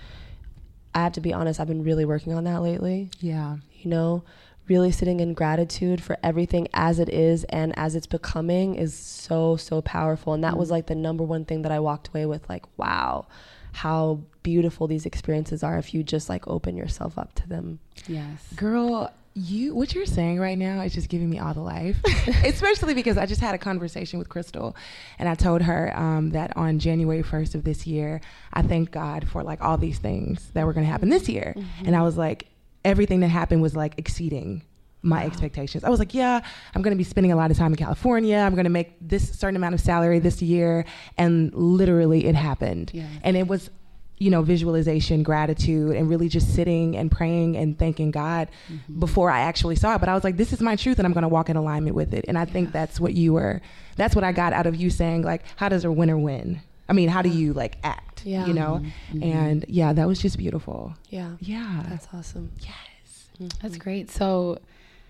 [0.94, 3.10] I have to be honest, I've been really working on that lately.
[3.20, 4.22] Yeah you know
[4.68, 9.56] really sitting in gratitude for everything as it is and as it's becoming is so
[9.56, 10.72] so powerful and that was mm.
[10.72, 13.26] like the number one thing that I walked away with like wow
[13.72, 17.78] how beautiful these experiences are if you just like open yourself up to them.
[18.08, 18.44] Yes.
[18.56, 21.96] Girl, you what you're saying right now is just giving me all the life
[22.44, 24.74] especially because i just had a conversation with crystal
[25.20, 28.20] and i told her um, that on january 1st of this year
[28.52, 31.54] i thank god for like all these things that were going to happen this year
[31.56, 31.86] mm-hmm.
[31.86, 32.48] and i was like
[32.84, 34.62] everything that happened was like exceeding
[35.02, 35.26] my wow.
[35.26, 35.84] expectations.
[35.84, 36.40] I was like, yeah,
[36.74, 38.36] I'm going to be spending a lot of time in California.
[38.36, 40.84] I'm going to make this certain amount of salary this year.
[41.16, 42.90] And literally it happened.
[42.92, 43.08] Yes.
[43.22, 43.70] And it was,
[44.20, 49.00] you know, visualization, gratitude, and really just sitting and praying and thanking God mm-hmm.
[49.00, 49.98] before I actually saw it.
[49.98, 51.96] But I was like, this is my truth and I'm going to walk in alignment
[51.96, 52.26] with it.
[52.28, 53.62] And I think that's what you were,
[53.96, 56.60] that's what I got out of you saying, like, how does a winner win?
[56.86, 58.26] I mean, how do you like act?
[58.26, 58.44] Yeah.
[58.44, 58.82] You know?
[59.10, 59.22] Mm-hmm.
[59.22, 60.94] And yeah, that was just beautiful.
[61.08, 61.36] Yeah.
[61.40, 61.84] Yeah.
[61.88, 62.52] That's awesome.
[62.58, 63.28] Yes.
[63.40, 63.48] Mm-hmm.
[63.62, 64.10] That's great.
[64.10, 64.58] So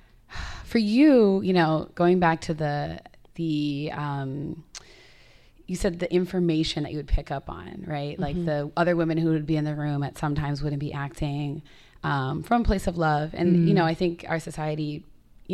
[0.64, 3.00] for you, you know, going back to the
[3.34, 4.62] the um
[5.70, 8.18] you said the information that you would pick up on, right?
[8.18, 8.22] Mm-hmm.
[8.22, 11.62] Like the other women who would be in the room at sometimes wouldn't be acting
[12.02, 13.30] um, from a place of love.
[13.34, 13.68] And, mm.
[13.68, 15.04] you know, I think our society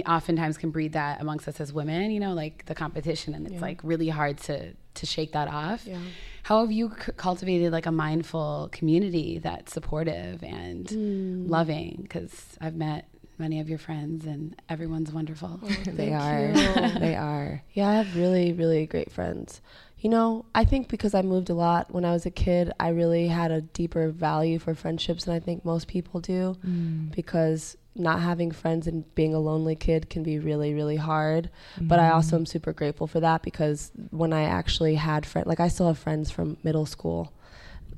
[0.06, 3.34] oftentimes can breed that amongst us as women, you know, like the competition.
[3.34, 3.60] And it's yeah.
[3.60, 5.86] like really hard to to shake that off.
[5.86, 5.98] Yeah.
[6.44, 11.50] How have you c- cultivated like a mindful community that's supportive and mm.
[11.50, 11.98] loving?
[12.00, 13.06] Because I've met
[13.38, 15.60] many of your friends and everyone's wonderful.
[15.62, 16.52] Oh, they are.
[16.98, 17.62] they are.
[17.74, 19.60] Yeah, I have really, really great friends.
[20.06, 22.90] You know, I think because I moved a lot when I was a kid, I
[22.90, 27.12] really had a deeper value for friendships than I think most people do mm.
[27.12, 31.88] because not having friends and being a lonely kid can be really really hard mm-hmm.
[31.88, 32.42] but i also mm-hmm.
[32.42, 35.96] am super grateful for that because when i actually had friends like i still have
[35.96, 37.32] friends from middle school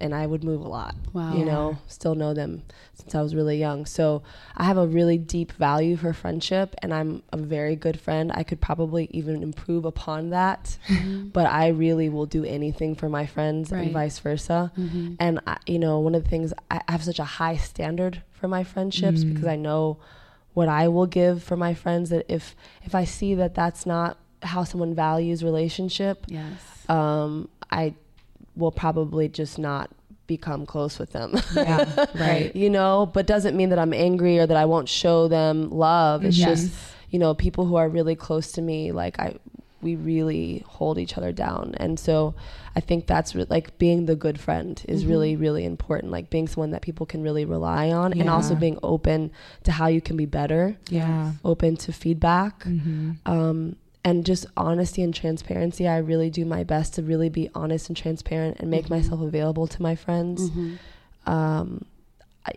[0.01, 2.63] and i would move a lot wow you know still know them
[2.95, 4.23] since i was really young so
[4.57, 8.43] i have a really deep value for friendship and i'm a very good friend i
[8.43, 11.29] could probably even improve upon that mm-hmm.
[11.29, 13.85] but i really will do anything for my friends right.
[13.85, 15.15] and vice versa mm-hmm.
[15.19, 18.49] and I, you know one of the things i have such a high standard for
[18.49, 19.33] my friendships mm.
[19.33, 19.99] because I know
[20.55, 24.19] what I will give for my friends that if if I see that that's not
[24.43, 27.95] how someone values relationship yes um, I
[28.59, 29.91] will probably just not
[30.27, 34.47] become close with them yeah right you know but doesn't mean that I'm angry or
[34.47, 36.63] that I won't show them love it's yes.
[36.63, 36.75] just
[37.11, 39.37] you know people who are really close to me like I
[39.81, 42.35] we really hold each other down and so
[42.75, 45.11] i think that's re- like being the good friend is mm-hmm.
[45.11, 48.23] really really important like being someone that people can really rely on yeah.
[48.23, 49.31] and also being open
[49.63, 53.13] to how you can be better yeah open to feedback mm-hmm.
[53.25, 53.77] um,
[54.09, 57.97] and just honesty and transparency i really do my best to really be honest and
[57.97, 58.95] transparent and make mm-hmm.
[58.95, 61.31] myself available to my friends mm-hmm.
[61.31, 61.85] um,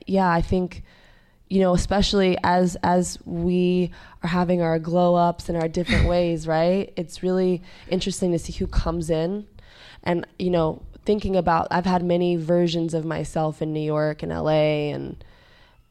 [0.08, 0.84] yeah i think
[1.52, 3.92] you know, especially as as we
[4.24, 6.94] are having our glow ups in our different ways, right?
[6.96, 9.46] It's really interesting to see who comes in,
[10.02, 14.32] and you know, thinking about I've had many versions of myself in New York and
[14.32, 15.22] LA, and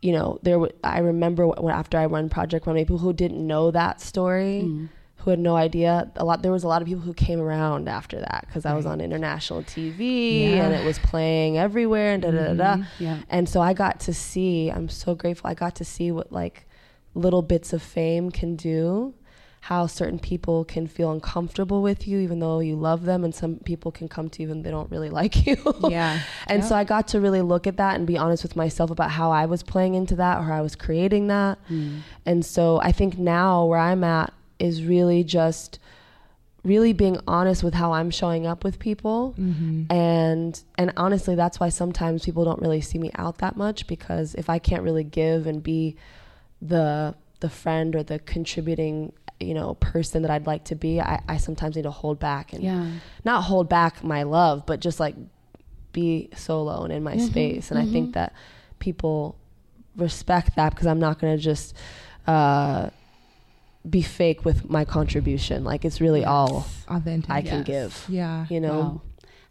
[0.01, 4.01] you know, there I remember after I run Project Runway, people who didn't know that
[4.01, 4.63] story.
[4.65, 4.89] Mm
[5.21, 6.11] who had no idea.
[6.17, 8.75] A lot there was a lot of people who came around after that because I
[8.75, 10.65] was on international TV yeah.
[10.65, 12.75] and it was playing everywhere and da da da da.
[12.77, 13.05] Mm-hmm.
[13.05, 13.19] Yeah.
[13.29, 14.71] And so I got to see.
[14.71, 15.49] I'm so grateful.
[15.51, 16.67] I got to see what like
[17.15, 19.15] little bits of fame can do.
[19.63, 23.57] how certain people can feel uncomfortable with you even though you love them and some
[23.71, 25.57] people can come to you and they don't really like you
[25.97, 26.13] Yeah.
[26.47, 26.69] and Yep.
[26.69, 29.29] so i got to really look at that and be honest with myself about how
[29.31, 31.59] i was playing into that or how i was creating that
[32.31, 35.79] and so i think now where i'm at is really just
[36.63, 39.91] really being honest with how i'm showing up with people Mm-hmm.
[39.91, 44.35] and and honestly that's why sometimes people don't really see me out that much because
[44.35, 45.97] if i can't really give and be
[46.61, 51.23] the the friend or the contributing you know person that i'd like to be i,
[51.27, 52.91] I sometimes need to hold back and Yeah.
[53.25, 55.15] not hold back my love but just like
[55.93, 58.35] be solo and in my space and i think that
[58.79, 59.37] people
[59.97, 61.75] respect that because i'm not going to just
[62.27, 62.91] uh
[63.89, 67.31] be fake with my contribution like it's really all Authentic.
[67.31, 67.67] i can Yes.
[67.67, 68.47] give yeah.
[68.51, 69.03] you know Wow.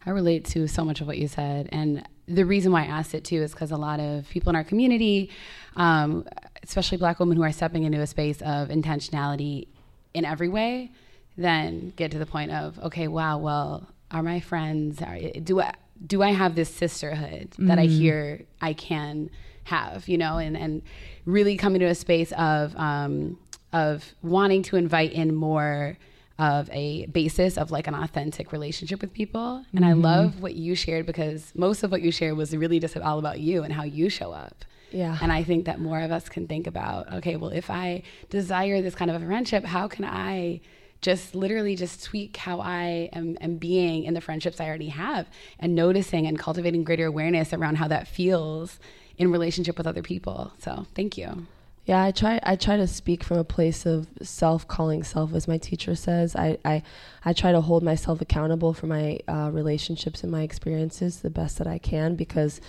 [0.06, 1.68] I relate to so much of what you said.
[1.72, 4.56] And the reason why I asked it too is because a lot of people in
[4.56, 5.28] our community,
[5.76, 6.26] um,
[6.62, 9.68] especially black women who are stepping into a space of intentionality
[10.14, 10.90] in every way,
[11.36, 15.74] then get to the point of, okay, wow, well, are my friends, are, do I,
[16.06, 19.28] do I have this sisterhood that I hear I can
[19.64, 20.80] have, you know, and, and
[21.26, 23.38] really coming to a space of, um,
[23.72, 25.96] of wanting to invite in more
[26.38, 29.62] of a basis of like an authentic relationship with people.
[29.74, 30.00] And I mm-hmm.
[30.00, 33.40] love what you shared because most of what you shared was really just all about
[33.40, 34.64] you and how you show up.
[34.90, 35.18] Yeah.
[35.20, 38.80] And I think that more of us can think about, okay, well, if I desire
[38.80, 40.62] this kind of a friendship, how can I
[41.02, 45.26] just literally just tweak how I am, am being in the friendships I already have
[45.58, 48.78] and noticing and cultivating greater awareness around how that feels
[49.16, 50.52] in relationship with other people.
[50.58, 51.46] So thank you.
[51.86, 52.38] Yeah, I try.
[52.42, 56.36] I try to speak from a place of self, calling self, as my teacher says.
[56.36, 56.82] I, I,
[57.24, 61.58] I try to hold myself accountable for my uh, relationships and my experiences the best
[61.58, 62.60] that I can because,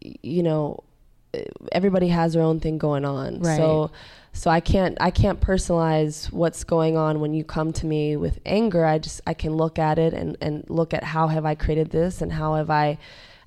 [0.00, 0.82] you know,
[1.70, 3.40] everybody has their own thing going on.
[3.40, 3.56] Right.
[3.56, 3.90] So,
[4.32, 4.96] so I can't.
[5.00, 8.84] I can't personalize what's going on when you come to me with anger.
[8.84, 11.90] I just I can look at it and and look at how have I created
[11.90, 12.98] this and how have I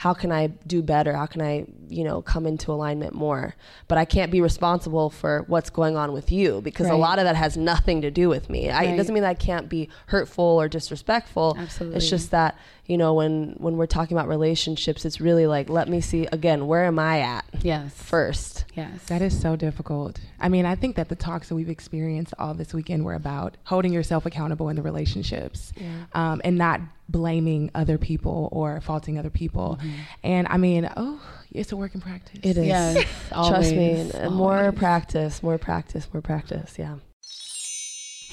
[0.06, 1.14] how can I do better?
[1.16, 3.56] How can I, you know, come into alignment more?
[3.88, 7.26] But I can't be responsible for what's going on with you because a lot of
[7.26, 8.70] that has nothing to do with me.
[8.70, 11.56] I, it doesn't mean that I can't be hurtful or disrespectful.
[11.58, 11.98] Absolutely.
[11.98, 15.90] It's just that, you know, when when we're talking about relationships, it's really like, let
[15.90, 17.92] me see again, where am I at Yes.
[17.96, 18.66] first?
[18.76, 19.06] Yes.
[19.08, 20.20] That is so difficult.
[20.40, 23.58] I mean, I think that the talks that we've experienced all this weekend were about
[23.64, 25.74] holding yourself accountable in the relationships
[26.14, 29.78] um, and not blaming other people or faulting other people.
[29.80, 30.00] Mm-hmm.
[30.24, 32.40] And I mean, oh, it's a work in practice.
[32.44, 32.66] It is.
[32.66, 33.06] Yes.
[33.30, 34.12] Trust me.
[34.12, 36.78] always, more practice, more practice, more practice.
[36.78, 36.98] Yeah.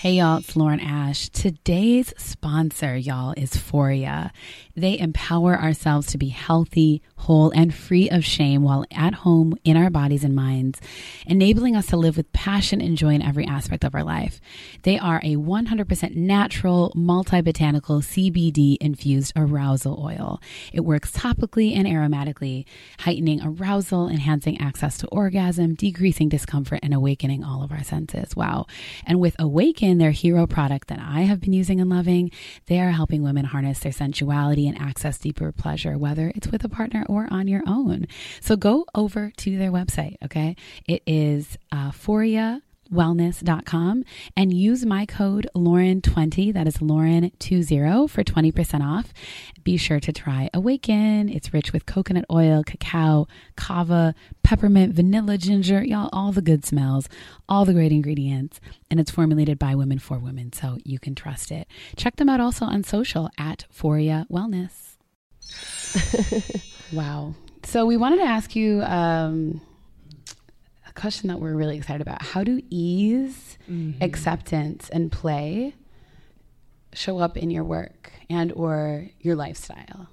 [0.02, 1.28] Hey y'all, it's Lauren Ash.
[1.28, 4.32] Today's sponsor, y'all, is Foria.
[4.74, 9.76] They empower ourselves to be healthy, whole, and free of shame while at home in
[9.76, 10.80] our bodies and minds,
[11.26, 14.40] enabling us to live with passion and joy in every aspect of our life.
[14.82, 20.40] They are a 100% natural, multi-botanical CBD infused arousal oil.
[20.72, 22.64] It works topically and aromatically,
[23.00, 28.34] heightening arousal, enhancing access to orgasm, decreasing discomfort, and awakening all of our senses.
[28.34, 28.66] Wow.
[29.06, 32.30] And with Awaken, their hero product that I have been using and loving,
[32.66, 36.68] they are helping women harness their sensuality and access deeper pleasure, whether it's with a
[36.68, 38.06] partner or on your own.
[38.40, 40.56] So go over to their website, okay?
[40.86, 44.04] It is uh, Foria wellness.com
[44.36, 49.12] and use my code Lauren20, that is Lauren20 for 20% off.
[49.64, 51.28] Be sure to try Awaken.
[51.28, 53.26] It's rich with coconut oil, cacao,
[53.56, 57.08] kava, peppermint, vanilla, ginger, y'all, all the good smells,
[57.48, 58.60] all the great ingredients.
[58.90, 61.66] And it's formulated by women for women, so you can trust it.
[61.96, 64.96] Check them out also on social at Foria Wellness.
[66.92, 67.34] wow.
[67.64, 69.60] So we wanted to ask you um,
[70.94, 72.22] a question that we're really excited about.
[72.22, 74.02] How do ease, mm-hmm.
[74.02, 75.74] acceptance, and play
[76.92, 80.08] show up in your work and or your lifestyle?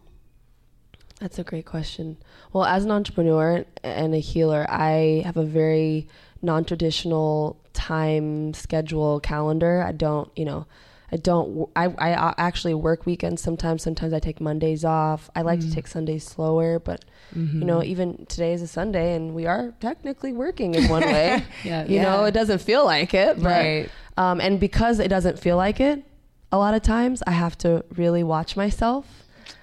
[1.19, 2.17] That's a great question.
[2.53, 6.07] Well, as an entrepreneur and a healer, I have a very
[6.41, 9.83] non-traditional time schedule calendar.
[9.85, 10.65] I don't, you know,
[11.11, 11.69] I don't.
[11.75, 13.81] I I actually work weekends sometimes.
[13.83, 15.29] Sometimes I take Mondays off.
[15.35, 17.03] I like to take Sundays slower, but
[17.35, 21.43] you know, even today is a Sunday, and we are technically working in one way.
[21.63, 21.85] Yeah.
[21.87, 23.89] you know, it doesn't feel like it, but Right.
[24.17, 26.03] um, and because it doesn't feel like it,
[26.51, 29.05] a lot of times I have to really watch myself.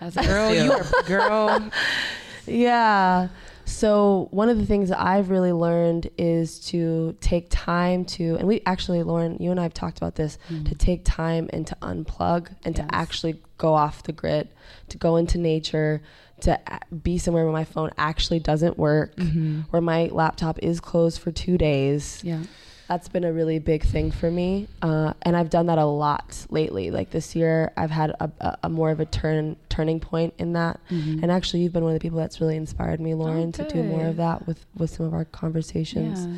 [0.00, 1.70] As a Girl, you are a girl.
[2.46, 3.28] Yeah.
[3.66, 8.46] So one of the things that I've really learned is to take time to, and
[8.46, 10.74] we actually, Lauren, you and I have talked about this, to mm-hmm.
[10.76, 12.86] take time and to unplug and Yes.
[12.86, 14.48] to actually go off the grid,
[14.88, 16.00] to go into nature,
[16.42, 16.60] to
[17.02, 19.62] be somewhere where my phone actually doesn't work, mm-hmm.
[19.70, 22.20] where my laptop is closed for two days.
[22.22, 22.42] yeah.
[22.88, 26.46] That's been a really big thing for me, uh, and I've done that a lot
[26.50, 26.90] lately.
[26.92, 30.52] Like this year, I've had a, a, a more of a turn turning point in
[30.52, 30.78] that.
[30.90, 31.20] Mhm.
[31.22, 33.82] And actually, you've been one of the people that's really inspired me, Lauren, to do
[33.82, 36.26] more of that with with some of our conversations.
[36.26, 36.34] Yeah.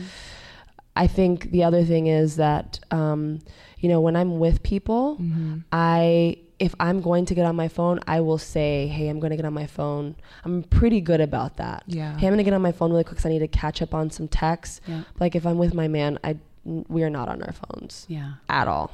[0.96, 3.40] I think the other thing is that, um,
[3.78, 5.64] you know, when I'm with people, Mhm.
[5.70, 9.30] I if I'm going to get on my phone, I will say, "Hey, I'm going
[9.30, 11.84] to get on my phone." I'm pretty good about that.
[11.86, 12.16] Yeah.
[12.18, 13.80] Hey, I'm going to get on my phone really quick because I need to catch
[13.82, 14.80] up on some texts.
[14.86, 15.02] Yeah.
[15.20, 18.32] Like if I'm with my man, I we are not on our phones Yeah.
[18.48, 18.90] at all.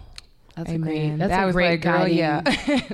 [0.55, 0.81] That's a Amen.
[0.89, 1.19] great.
[1.19, 2.43] That's that a was great like, girl, yeah.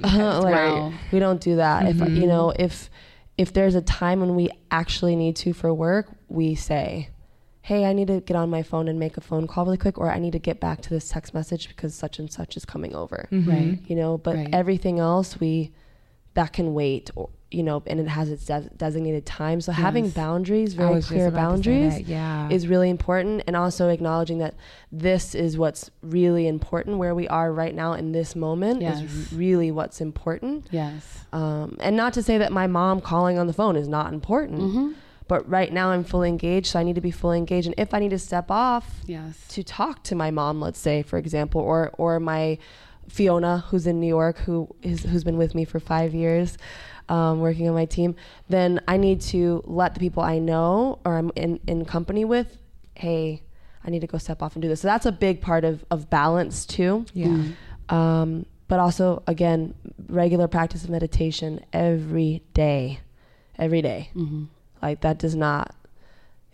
[0.02, 0.92] Uh, like, Wow.
[1.12, 1.86] We don't do that.
[1.88, 2.16] If Mhm.
[2.16, 2.88] you know, if
[3.36, 7.08] if there's a time when we actually need to for work, we say,
[7.70, 9.96] "Hey, I need to get on my phone and make a phone call really quick,"
[9.98, 12.64] or "I need to get back to this text message because such and such is
[12.64, 13.46] coming over." Mhm.
[13.46, 13.78] Right.
[13.86, 14.48] You know, but Right.
[14.52, 15.70] everything else we
[16.34, 19.60] that can wait, or you know, and it has its de- designated time.
[19.60, 22.48] So having boundaries, very clear about to say boundaries, Yeah.
[22.48, 24.54] is really important and also acknowledging that
[24.92, 29.02] this is what's really important where we are right now in this moment Yes.
[29.02, 31.02] is really what's important Yes.
[31.32, 34.60] um, and not to say that my mom calling on the phone is not important
[34.60, 34.88] Mm-hmm.
[35.30, 37.94] But right now i'm fully engaged so i need to be fully engaged and if
[37.94, 39.34] i need to step off Yes.
[39.54, 42.58] to talk to my mom let's say for example or or my
[43.08, 46.58] fiona who's in new york who is who's been with me for five years
[47.08, 48.14] um, working on my team
[48.48, 52.58] then i need to let the people i know or i'm in, in company with
[52.96, 53.42] hey
[53.84, 55.84] i need to go step off and do this so that's a big part of,
[55.90, 57.26] of balance too yeah.
[57.26, 57.94] Mm-hmm.
[57.94, 59.74] um, but also again
[60.08, 63.00] regular practice of meditation every day
[63.58, 64.44] every day Mm-hmm.
[64.82, 65.74] Like that does not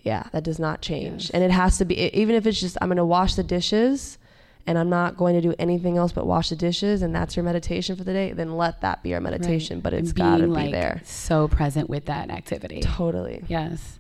[0.03, 1.31] yeah that does not change Yes.
[1.31, 4.19] and it has to be even if it's just i'm going to wash the dishes
[4.67, 7.45] and i'm not going to do anything else but wash the dishes and that's your
[7.45, 10.49] meditation for the day then let that be our meditation but it's got to be
[10.49, 12.81] like there So present with that activity.
[12.81, 13.99] totally Yes.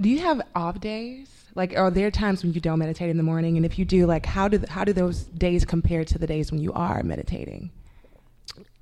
[0.00, 1.28] Do you have off days?
[1.54, 3.56] Like, are there times when you don't meditate in the morning?
[3.56, 6.52] And if you do, like, how do how do those days compare to the days
[6.52, 7.70] when you are meditating?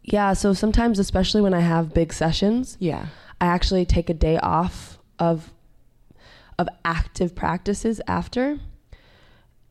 [0.03, 3.07] yeah so sometimes especially when i have big sessions Yeah.
[3.45, 5.53] I actually take a day off of
[6.59, 8.59] of active practices after.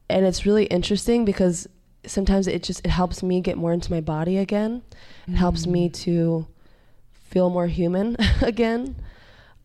[0.10, 1.68] And it's really interesting because
[2.06, 4.84] sometimes it just it helps me get more into my body again.
[5.28, 6.48] It helps me to
[7.14, 8.96] feel more human again.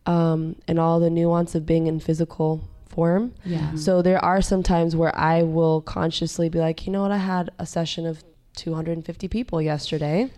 [0.05, 3.35] Um, and all the nuance of being in physical form.
[3.45, 3.75] Yeah.
[3.75, 7.17] So there are some times where I will consciously be like, you know what, I
[7.17, 8.23] had a session of
[8.55, 10.31] 250 people yesterday.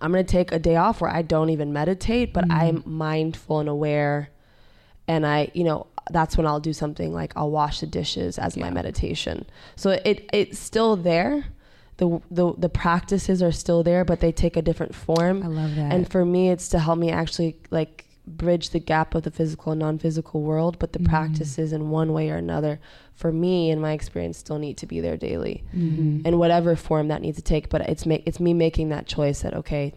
[0.00, 2.86] I'm going to take a day off where I don't even meditate, but I'm mm.
[2.86, 4.30] mindful and aware.
[5.06, 8.56] And I, you know, that's when I'll do something like I'll wash the dishes as
[8.56, 9.46] my meditation.
[9.76, 11.46] So it it's still there.
[11.98, 15.42] The, the the practices are still there, but they take a different form.
[15.42, 15.92] I love that.
[15.92, 18.06] And for me, it's to help me actually like
[18.36, 20.78] bridge the gap of the physical and non-physical world.
[20.78, 21.06] But the Mhm.
[21.08, 22.80] practices, in one way or another,
[23.14, 26.26] for me, in my experience, still need to be there daily, Mm-hmm.
[26.26, 27.68] in whatever form that needs to take.
[27.68, 29.92] But it's ma- it's me making that choice that okay,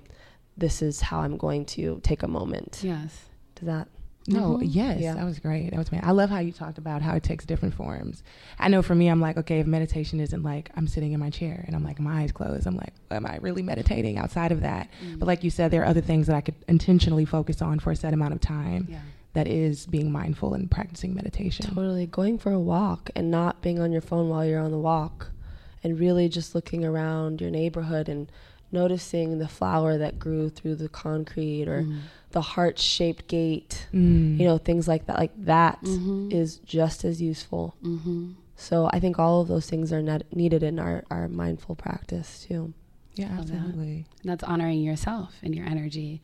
[0.58, 2.82] this is how I'm going to take a moment.
[2.84, 3.26] Yes.
[3.56, 3.88] Does that?
[4.28, 4.62] No, Mhm.
[4.70, 5.16] yes, Yeah.
[5.16, 5.72] that was great.
[5.72, 6.04] That was great.
[6.04, 8.24] I love how you talked about how it takes different forms.
[8.58, 11.30] I know for me, I'm like, okay, if meditation isn't like I'm sitting in my
[11.30, 14.62] chair and I'm like my eyes closed, I'm like, am I really meditating outside of
[14.62, 14.90] that?
[15.18, 17.92] But like you said, there are other things that I could intentionally focus on for
[17.92, 18.88] a set amount of time.
[18.90, 19.00] Yeah.
[19.34, 21.66] That is being mindful and practicing meditation.
[21.74, 24.78] Totally going for a walk and not being on your phone while you're on the
[24.78, 25.32] walk
[25.84, 28.32] and really just looking around your neighborhood and
[28.72, 31.98] noticing the flower that grew through the concrete or Mm-hmm.
[32.34, 33.88] The heart shaped gate.
[33.94, 34.38] Mm.
[34.40, 35.18] You know, things like that.
[35.18, 36.66] Like that is Mhm.
[36.66, 37.76] just as useful.
[37.84, 38.32] Mm-hmm.
[38.56, 42.46] So I think all of those things are net- needed in our, our mindful practice
[42.48, 42.74] too.
[43.16, 43.56] yeah, Love that.
[43.56, 44.06] absolutely.
[44.22, 46.22] And that's honoring yourself and your energy.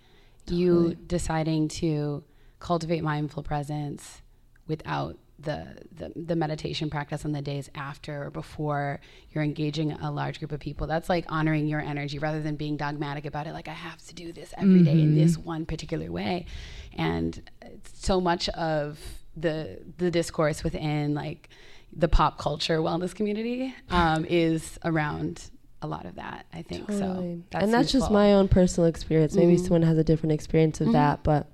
[0.48, 2.24] You deciding to
[2.60, 4.22] cultivate mindful presence
[4.68, 9.00] without the, the the meditation practice on the days after or before
[9.32, 10.86] you're engaging a large group of people.
[10.88, 13.54] That's like honoring your energy rather than being dogmatic about it.
[13.54, 16.46] Like I have to do this every day in this one particular way.
[16.94, 17.42] And
[17.94, 19.00] so much of
[19.38, 21.50] the the discourse within like
[21.96, 25.50] the pop culture wellness community um, is around
[25.82, 26.46] a lot of that.
[26.54, 27.40] I think so.
[27.52, 29.34] That's and that's just my own personal experience.
[29.36, 29.60] Maybe Mhm.
[29.62, 30.94] someone has a different experience of Mhm.
[30.94, 31.48] that, but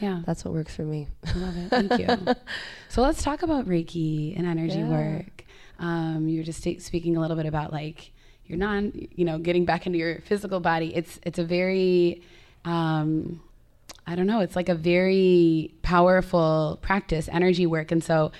[0.00, 1.08] Yeah, that's what works for me.
[1.26, 1.68] I love it.
[1.70, 2.34] Thank you.
[2.88, 4.88] so let's talk about Reiki and energy Yeah.
[4.88, 5.44] work.
[5.78, 8.12] Um, you were just speaking a little bit about like
[8.46, 10.94] you're non, you know, getting back into your physical body.
[10.94, 12.22] It's it's a very,
[12.64, 13.40] um,
[14.06, 14.40] I don't know.
[14.40, 18.32] It's like a very powerful practice, energy work, and so.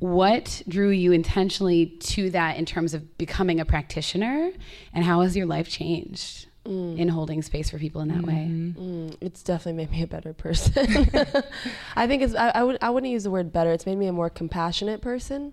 [0.00, 4.50] What drew you intentionally to that in terms of becoming a practitioner,
[4.92, 8.48] and how has your life changed in holding space for people in that way?
[8.50, 11.08] Mm, it's definitely made me a better person.
[11.96, 13.72] I think it's I, I would I wouldn't use the word better.
[13.72, 15.52] It's made me a more compassionate person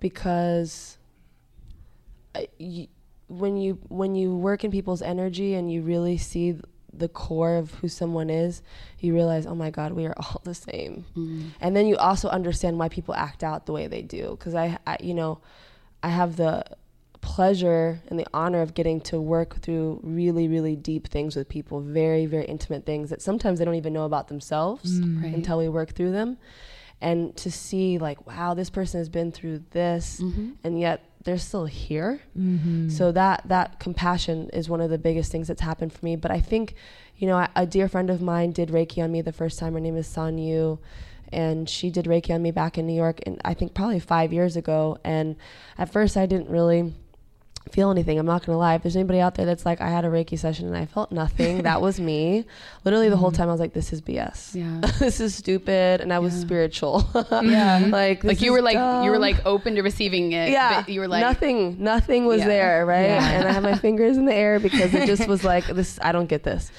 [0.00, 0.98] because
[2.34, 2.88] uh, you,
[3.28, 6.58] when you when you work in people's energy and you really see
[6.92, 8.62] the core of who someone is,
[8.98, 11.04] you realize, oh my God, we are all the same.
[11.16, 11.48] Mm-hmm.
[11.60, 14.36] And then you also understand why people act out the way they do.
[14.38, 15.40] Because I, I, you know,
[16.02, 16.64] I have the
[17.22, 21.80] pleasure and the honor of getting to work through really, really deep things with people,
[21.80, 25.32] very, very intimate things that sometimes they don't even know about themselves Right.
[25.32, 26.36] until we work through them.
[27.00, 30.52] And to see, like, wow, this person has been through this, Mhm.
[30.62, 32.20] and yet they're still here.
[32.38, 32.88] Mm-hmm.
[32.90, 36.14] So that that compassion is one of the biggest things that's happened for me.
[36.16, 36.74] But I think,
[37.16, 39.72] you know, a, a dear friend of mine did Reiki on me the first time.
[39.74, 40.78] Her name is San Yu,
[41.32, 44.32] and she did Reiki on me back in New York, and I think probably five
[44.32, 44.98] years ago.
[45.04, 45.36] And
[45.78, 46.94] at first, I didn't really
[47.70, 48.18] feel anything.
[48.18, 48.74] I'm not gonna lie.
[48.74, 51.12] If there's anybody out there that's like, I had a Reiki session and I felt
[51.12, 52.44] nothing, that was me.
[52.84, 53.36] Literally the whole mm.
[53.36, 54.54] time I was like, this is BS.
[54.54, 54.80] Yeah.
[54.98, 56.40] this is stupid, and I was Yeah.
[56.40, 57.08] spiritual.
[57.42, 57.86] Yeah.
[57.88, 60.50] like like you were like you were like open to receiving it.
[60.50, 62.46] yeah but you were like nothing nothing was Yeah.
[62.46, 63.30] there right Yeah.
[63.30, 66.12] and i had my fingers in the air because it just was like this i
[66.12, 66.70] don't get this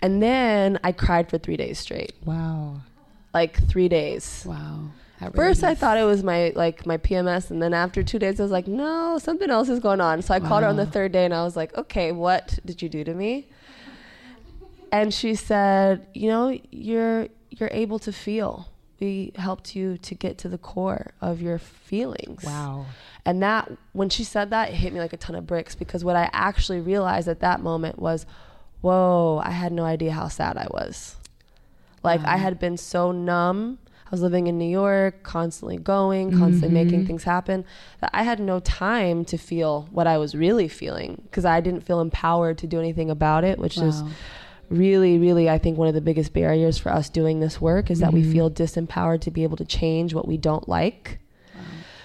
[0.00, 2.80] and then i cried for three days straight Wow.
[3.32, 4.90] like three days Wow.
[5.24, 8.40] Really First, I thought it was my like my PMS, and then after two days,
[8.40, 10.22] I was like, no, something else is going on.
[10.22, 12.82] So I called her on the third day, and I was like, okay, what did
[12.82, 13.48] you do to me?
[14.90, 18.68] And she said, you know, you're you're able to feel.
[19.00, 22.44] We helped you to get to the core of your feelings.
[22.44, 22.86] Wow.
[23.24, 26.04] And that, when she said that, it hit me like a ton of bricks because
[26.04, 28.26] what I actually realized at that moment was,
[28.80, 31.16] whoa, I had no idea how sad I was.
[32.02, 33.78] Like, I had been so numb.
[34.12, 37.06] I was living in New York, constantly going, constantly making mm-hmm.
[37.06, 37.64] things happen,
[38.02, 41.80] that I had no time to feel what I was really feeling because I didn't
[41.80, 44.02] feel empowered to do anything about it, which is
[44.68, 48.00] really, really, I think one of the biggest barriers for us doing this work is
[48.00, 48.32] that we mm-hmm.
[48.32, 51.18] feel disempowered to be able to change what we don't like.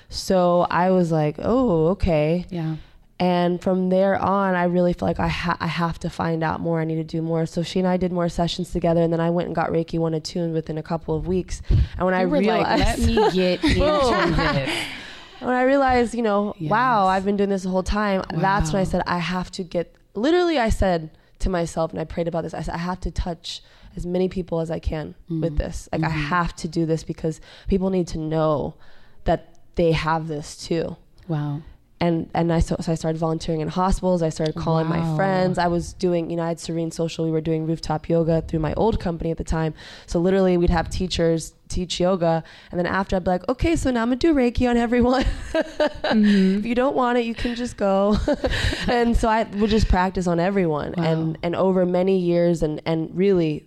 [0.07, 2.45] So I was like, oh, okay.
[2.49, 2.77] Yeah.
[3.19, 6.59] And from there on, I really felt like I, ha- I have to find out
[6.59, 6.79] more.
[6.79, 7.47] I need to do more.
[7.47, 9.97] So she and I did more sessions together, and then I went and got Reiki
[9.97, 11.61] one and two within a couple of weeks.
[11.69, 14.69] And when I You were realized, like, let me get into this.
[15.39, 16.69] when I realized, you know, Yes.
[16.69, 18.23] wow, I've been doing this the whole time.
[18.35, 19.95] That's when I said I have to get.
[20.13, 21.09] Literally, I said
[21.39, 22.53] to myself, and I prayed about this.
[22.53, 23.61] I said I have to touch
[23.95, 25.41] as many people as I can Mm-hmm.
[25.41, 25.89] with this.
[25.91, 28.75] Like I have to do this because people need to know
[29.23, 30.97] that they have this too
[31.27, 31.61] Wow.
[31.99, 34.21] And and I so, so I started volunteering in hospitals.
[34.21, 35.57] I started calling my friends.
[35.57, 37.25] I was doing, you know, I had Serene Social.
[37.25, 39.73] We were doing rooftop yoga through my old company at the time.
[40.05, 43.89] So literally, we'd have teachers teach yoga, and then after I'd be like, okay, so
[43.91, 45.23] now I'm gonna do Reiki on everyone.
[45.23, 46.59] Mm-hmm.
[46.59, 48.15] if you don't want it, you can just go.
[48.87, 51.03] and so I would just practice on everyone, Wow.
[51.03, 53.65] and and over many years, and and really.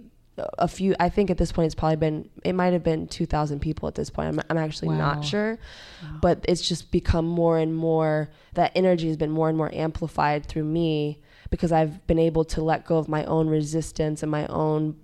[0.59, 3.61] A few, I think at this point it's probably been, it might have been 2,000
[3.61, 4.29] people at this point.
[4.29, 4.99] I'm, I'm actually Wow.
[5.15, 5.59] not sure
[6.03, 6.19] wow.
[6.21, 10.47] but it's just become more and more that energy has been more and more amplified
[10.47, 11.19] through me
[11.51, 14.97] because I've been able to let go of my own resistance and my own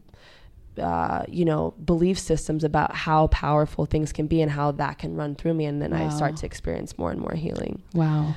[0.78, 5.14] uh, you know belief systems about how powerful things can be and how that can
[5.16, 7.82] run through me and then I start to experience more and more healing.
[7.94, 8.34] Wow.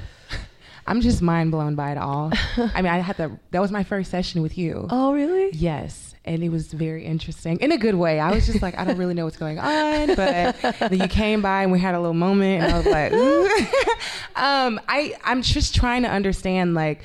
[0.87, 2.31] I'm just mind blown by it all.
[2.57, 4.87] I mean, I had the that was my first session with you.
[4.89, 5.49] Oh really?
[5.51, 8.19] Yes, and it was very interesting in a good way.
[8.19, 11.41] I was just like, I don't really know what's going on, but then you came
[11.41, 13.45] by and we had a little moment, and I was like, "Ooh."
[14.35, 17.01] um, I I'm just trying to understand like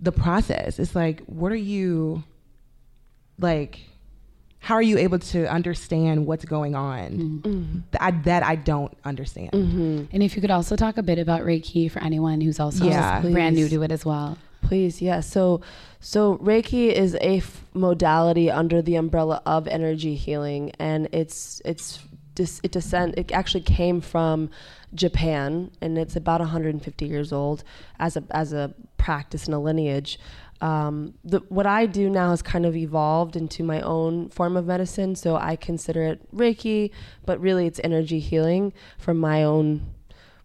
[0.00, 0.78] the process.
[0.78, 2.22] It's like, what are you
[3.38, 3.80] like?
[4.58, 9.50] How are you able to understand what's going on that I, that I don't understand?
[9.52, 13.20] And if you could also talk a bit about Reiki for anyone who's also Yeah.
[13.20, 14.38] brand new to it as well.
[14.64, 15.20] Please, yeah.
[15.20, 15.60] So,
[16.00, 22.00] so Reiki is a f- modality under the umbrella of energy healing, and it's it's
[22.38, 23.14] it descend.
[23.18, 24.48] It actually came from
[24.94, 27.62] Japan, and it's about 150 years old
[27.98, 30.18] as a as a practice and a lineage.
[30.62, 34.64] Um, the, what I do now has kind of evolved into my own form of
[34.64, 36.90] medicine, so I consider it Reiki,
[37.26, 39.93] but really it's energy healing from my own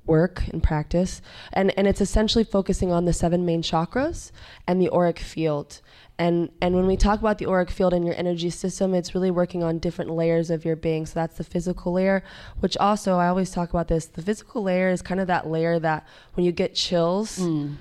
[0.09, 1.21] work and practice.
[1.53, 4.31] And and it's essentially focusing on the seven main chakras
[4.67, 5.81] and the auric field.
[6.17, 9.31] And and when we talk about the auric field and your energy system it's really
[9.31, 11.05] working on different layers of your being.
[11.05, 12.23] So that's the physical layer
[12.59, 15.79] which also I always talk about this the physical layer is kind of that layer
[15.79, 17.75] that when you get chills mm.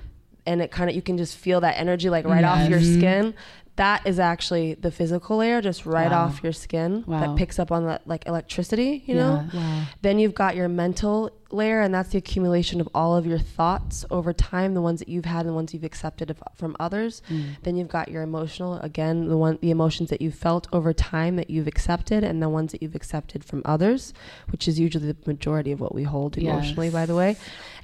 [0.47, 3.35] and it kind of you can just feel that energy like right off your skin
[3.79, 6.25] that is actually the physical layer just right Wow.
[6.27, 7.21] off your skin Wow.
[7.21, 9.61] that picks up on that like electricity you know Yeah.
[9.61, 9.83] Wow.
[10.03, 14.05] then you've got your mental layer, and that's the accumulation of all of your thoughts
[14.11, 17.23] over time, the ones that you've had and the ones you've accepted of, from others.
[17.31, 17.45] Mm.
[17.63, 21.37] Then you've got your emotional, again, the one the emotions that you've felt over time
[21.37, 24.13] that you've accepted, and the ones that you've accepted from others,
[24.51, 26.93] which is usually the majority of what we hold emotionally, Yes.
[26.93, 27.35] by the way.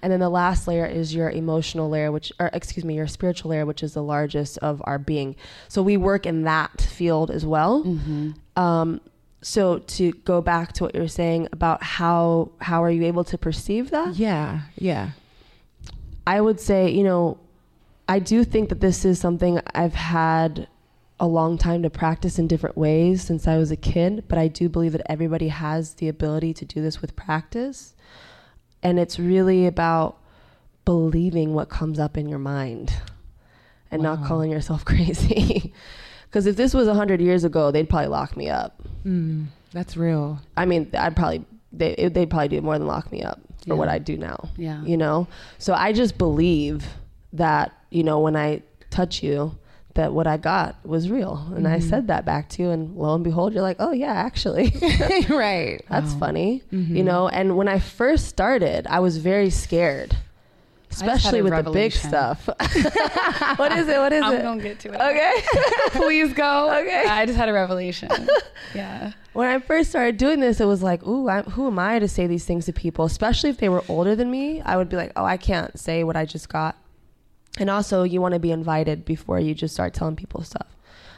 [0.02, 3.50] And then the last layer is your emotional layer, which, or excuse me, your spiritual
[3.52, 5.36] layer, which is the largest of our being.
[5.68, 7.84] So we work in that field as well.
[7.84, 8.32] Mm-hmm.
[8.60, 9.00] Um,
[9.42, 13.24] so to go back to what you were saying about how how are you able
[13.24, 14.16] to perceive that?
[14.16, 15.10] Yeah, yeah.
[16.26, 17.38] I would say, you know,
[18.08, 20.66] I do think that this is something I've had
[21.20, 24.48] a long time to practice in different ways since I was a kid, but I
[24.48, 27.94] do believe that everybody has the ability to do this with practice.
[28.82, 30.18] And it's really about
[30.84, 32.94] believing what comes up in your mind
[33.90, 35.72] and not calling yourself crazy.
[36.24, 38.82] Because if this was 100 years ago, they'd probably lock me up.
[39.06, 40.40] Mm, that's real.
[40.56, 43.74] I mean, I'd probably, they, they'd probably do more than lock me up for Yeah.
[43.74, 44.82] what I do now Yeah.
[44.84, 45.26] you know
[45.58, 46.84] so i just believe
[47.32, 48.60] that you know when i
[48.90, 49.56] touch you
[49.94, 51.88] that what i got was real and i Mhm.
[51.88, 54.70] said that back to you and lo and behold you're like oh yeah actually
[55.30, 55.80] right.
[55.88, 56.18] that's Wow.
[56.20, 56.94] funny Mhm.
[56.94, 60.14] you know and when i first started i was very scared
[60.94, 62.46] especially with the big stuff
[63.56, 64.26] what is it what is it?
[64.26, 65.00] I'm it gonna get to it.
[65.00, 65.42] okay
[65.90, 66.74] Please go.
[66.80, 67.04] Okay.
[67.08, 68.10] I just had a revelation.
[68.74, 69.12] yeah.
[69.32, 72.08] when I first started doing this, it was like, ooh, I, who am I to
[72.08, 73.04] say these things to people?
[73.04, 76.04] Especially if they were older than me, I would be like, oh, I can't say
[76.04, 76.76] what I just got.
[77.58, 80.66] And also, you want to be invited before you just start telling people stuff.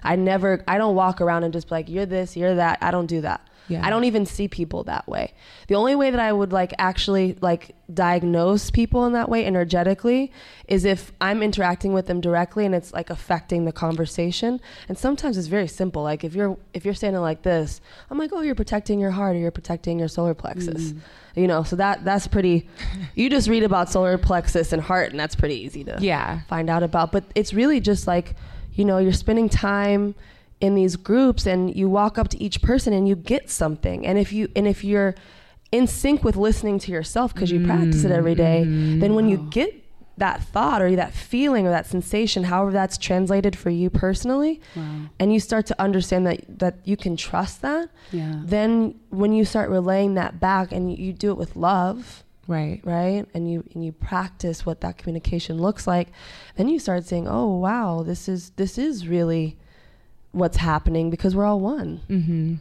[0.03, 2.79] I never, I don't walk around and just be like, you're this, you're that.
[2.83, 3.41] I don't do that.
[3.69, 3.85] Yeah.
[3.85, 5.35] I don't even see people that way.
[5.67, 10.31] The only way that I would like actually like diagnose people in that way energetically
[10.69, 14.61] is if I'm interacting with them directly and it's like affecting the conversation.
[14.89, 16.05] And sometimes it's very simple.
[16.05, 19.35] Like if you're if you're standing like this, I'm like, "Oh, you're protecting your heart
[19.35, 21.01] or you're protecting your solar plexus." Mm.
[21.35, 22.69] You know, so that that's pretty
[23.17, 26.43] you just read about solar plexus and heart and that's pretty easy to Yeah.
[26.49, 27.11] find out about.
[27.11, 28.37] But it's really just like,
[28.77, 30.15] you know, you're spending time
[30.61, 34.07] in these groups and you walk up to each person and you get something.
[34.07, 35.15] And if you and if you're
[35.73, 39.01] in sync with listening to yourself because you practice it every day, mm-hmm.
[39.01, 39.51] then when you oh.
[39.51, 39.83] get
[40.19, 44.83] that thought or that feeling or that sensation, however that's translated for you personally, Wow.
[45.19, 48.41] and you start to understand that that you can trust that, Yeah.
[48.43, 52.81] then when you start relaying that back and you do it with love, Right.
[52.85, 56.09] right and you and you practice what that communication looks like
[56.57, 59.59] then you start saying oh wow this is this is really
[60.33, 62.55] what's happening because we're all one Mm-hmm.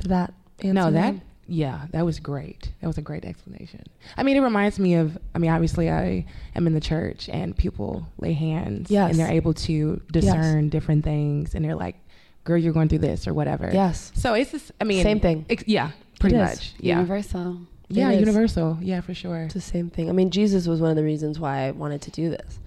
[0.00, 2.72] Did that answer No, that that yeah, that was great.
[2.80, 3.82] That was a great explanation.
[4.16, 5.18] I mean, it reminds me of.
[5.34, 6.24] I mean, obviously, I
[6.54, 9.10] am in the church, and people lay hands, Yes.
[9.10, 11.96] and they're able to discern different things, and they're like,
[12.44, 14.72] "Girl, you're going through this or whatever." yes So it's just.
[14.80, 15.44] I mean, Same thing.
[15.50, 16.40] ex- yeah, pretty is.
[16.56, 16.72] much.
[16.80, 16.94] Yeah.
[16.96, 17.58] Universal.
[17.88, 18.20] Yeah, is.
[18.20, 18.78] universal.
[18.80, 19.42] Yeah, for sure.
[19.44, 22.00] it's the same thing i mean jesus was one of the reasons why i wanted
[22.02, 22.58] to do this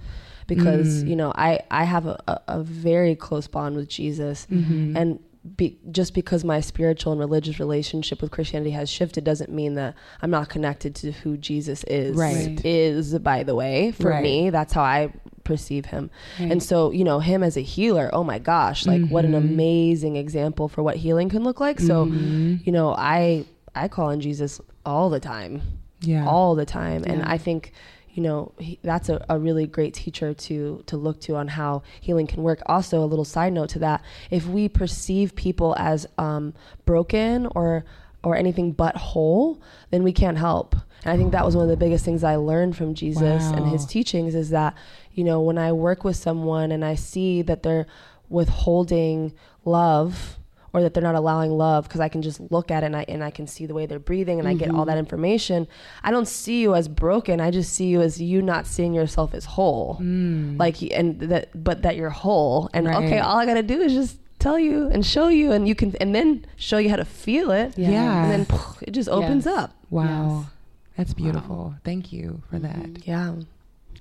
[0.47, 1.09] because Mm.
[1.09, 4.95] you know i i have a, a, a very close bond with jesus Mhm.
[4.95, 5.20] and
[5.55, 9.95] be, just because my spiritual and religious relationship with Christianity has shifted doesn't mean that
[10.22, 12.18] I'm not connected to who Jesus is.
[12.18, 12.59] Right.
[12.65, 14.22] Is by the way for Right.
[14.24, 14.49] me.
[14.49, 15.13] That's how I
[15.45, 16.09] perceive him.
[16.38, 16.51] Right.
[16.51, 18.09] And so you know him as a healer.
[18.11, 18.86] Oh my gosh!
[18.86, 19.38] Like what an Mhm.
[19.38, 21.80] amazing example for what healing can look like.
[21.80, 22.65] So Mhm.
[22.65, 25.61] you know I I call on Jesus all the time.
[26.01, 27.03] Yeah, all the time.
[27.05, 27.71] And i think
[28.13, 31.83] you know he, that's a, a really great teacher to to look to on how
[32.01, 32.61] healing can work.
[32.65, 34.03] Also a little side note to that.
[34.31, 36.53] If we perceive people as um,
[36.85, 37.85] broken or
[38.23, 39.61] or anything but whole
[39.91, 40.75] then we can't help.
[41.03, 43.67] And i think that was one of the biggest things i learned from jesus and
[43.67, 44.73] his teachings is that
[45.13, 47.85] you know when i work with someone and i see that they're
[48.29, 49.31] withholding
[49.63, 50.38] love
[50.78, 53.05] or that they're not allowing love because I can just look at it and I,
[53.07, 55.67] and I can see the way they're breathing and I get all that information.
[56.03, 57.41] I don't see you as broken.
[57.41, 59.97] I just see you as you not seeing yourself as whole.
[60.01, 60.59] Mm.
[60.59, 62.69] Like, and that, but that you're whole.
[62.73, 65.67] And okay, all I got to do is just tell you and show you and
[65.67, 67.78] you can, and then show you how to feel it.
[67.78, 67.89] Yeah.
[67.89, 68.23] Yeah.
[68.23, 69.57] And then poof, it just opens Yes.
[69.57, 69.75] up.
[69.89, 70.51] wow, Yes.
[70.97, 71.73] that's beautiful.
[71.84, 72.75] Thank you for that.
[72.75, 73.07] Mhm.
[73.07, 73.34] Yeah.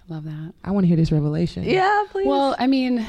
[0.09, 0.53] Love that.
[0.63, 1.65] I want to hear this revelation.
[1.65, 2.27] Yeah, please.
[2.29, 3.05] Well, I mean,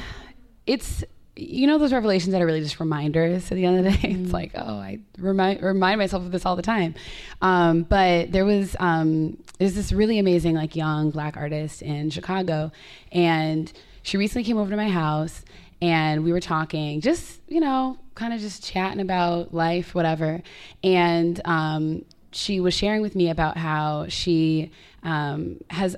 [0.66, 1.04] it's
[1.38, 4.16] you know those revelations that are really just reminders at the end of the day.
[4.18, 6.94] It's like, oh, I remind remind myself of this all the time.
[7.40, 12.72] Um, but there was um, there's this really amazing like young black artist in Chicago,
[13.12, 13.72] and
[14.02, 15.44] she recently came over to my house,
[15.80, 20.42] and we were talking, just you know, kind of just chatting about life, whatever,
[20.82, 24.72] and um, she was sharing with me about how she
[25.04, 25.94] um, has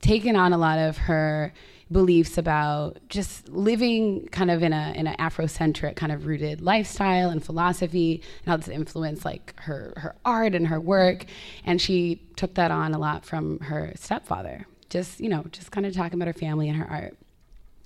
[0.00, 1.52] taken on a lot of her
[1.90, 7.30] beliefs about just living kind of in a in an Afrocentric kind of rooted lifestyle
[7.30, 11.26] and philosophy, and how this influenced like her her art and her work.
[11.64, 14.66] And she took that on a lot from her stepfather.
[14.90, 17.16] Just you know, just kind of talking about her family and her art.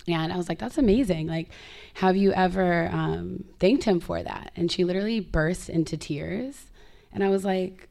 [0.07, 1.27] And I was like, that's amazing.
[1.27, 1.49] Like,
[1.95, 4.51] have you ever um, thanked him for that?
[4.55, 6.65] And she literally burst into tears.
[7.13, 7.87] And I was like,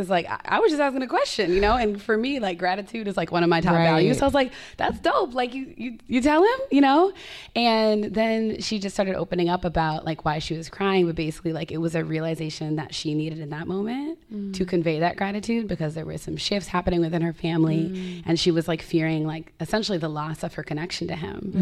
[0.00, 2.56] Cause like I, I was just asking a question, you know, and for me, like
[2.56, 3.84] gratitude is like one of my top Right.
[3.84, 4.16] values.
[4.16, 7.12] So I was like, "That's dope." Like you, you, you tell him, you know.
[7.54, 11.52] And then she just started opening up about like why she was crying, but basically
[11.52, 14.54] like it was a realization that she needed in that moment mm.
[14.54, 18.22] to convey that gratitude because there were some shifts happening within her family, mm.
[18.24, 21.52] and she was like fearing like essentially the loss of her connection to him.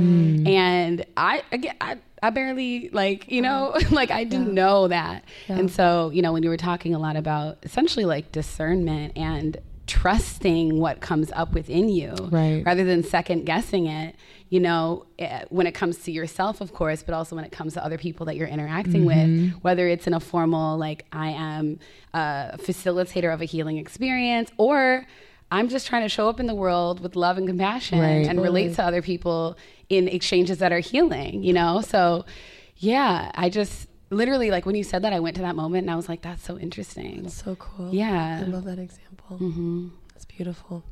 [0.44, 0.48] Mm.
[0.48, 5.70] And I again, I, I barely like you know like I didn't know that, and
[5.70, 9.56] so you know when you were talking a lot about essentially like discernment and
[9.86, 12.62] trusting what comes up within you Right.
[12.64, 14.14] rather than second guessing it
[14.50, 17.72] you know eh, when it comes to yourself of course but also when it comes
[17.72, 21.78] to other people that you're interacting with whether it's in a formal like i am
[22.14, 25.06] a facilitator of a healing experience or
[25.50, 28.26] i'm just trying to show up in the world with love and compassion Right.
[28.26, 29.56] and relate to other people
[29.88, 32.24] in exchanges that are healing you know so
[32.76, 35.90] yeah i just literally like when you said that i went to that moment and
[35.90, 37.92] i was like that's so interesting That's So cool.
[37.92, 38.42] Yeah.
[38.44, 39.36] I love that example.
[39.38, 40.82] hmm That's beautiful.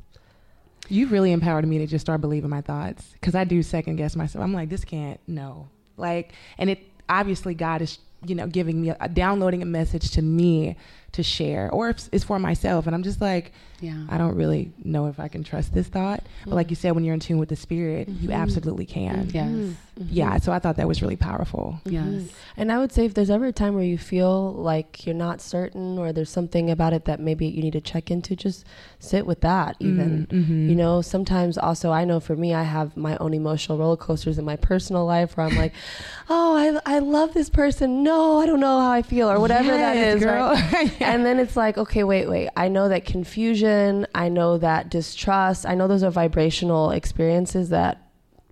[0.89, 4.15] You really empowered me to just start believing my thoughts because I do second guess
[4.15, 4.41] myself.
[4.43, 5.67] I'm like, this can't, no.
[5.97, 6.79] Like, and it
[7.09, 10.77] obviously God is, you know, giving me, a, downloading a message to me
[11.11, 12.85] to share, or if it's for myself.
[12.85, 16.23] And I'm just like, yeah I don't really know if I can trust this thought.
[16.45, 18.31] But like you said, when you're in tune with the spirit, you mm-hmm.
[18.31, 19.29] absolutely can.
[19.33, 19.71] yes mm-hmm.
[19.99, 20.13] Mm-hmm.
[20.13, 20.37] Yeah.
[20.37, 21.79] So I thought that was really powerful.
[21.85, 25.15] yes And I would say if there's ever a time where you feel like you're
[25.15, 28.65] not certain or there's something about it that maybe you need to check into, just
[28.99, 30.27] sit with that mm, even.
[30.27, 30.69] Mm-hmm.
[30.69, 34.37] You know, sometimes also I know for me I have my own emotional roller coasters
[34.37, 35.73] in my personal life where I'm like,
[36.29, 38.03] "Oh, I I love this person.
[38.03, 40.47] No, I don't know how I feel or whatever that Yes, is." girl.
[40.77, 41.01] Right?
[41.01, 42.49] And then it's like, "Okay, wait, wait.
[42.55, 43.66] I know that confusion,
[44.15, 48.01] I know that distrust, I know those are vibrational experiences that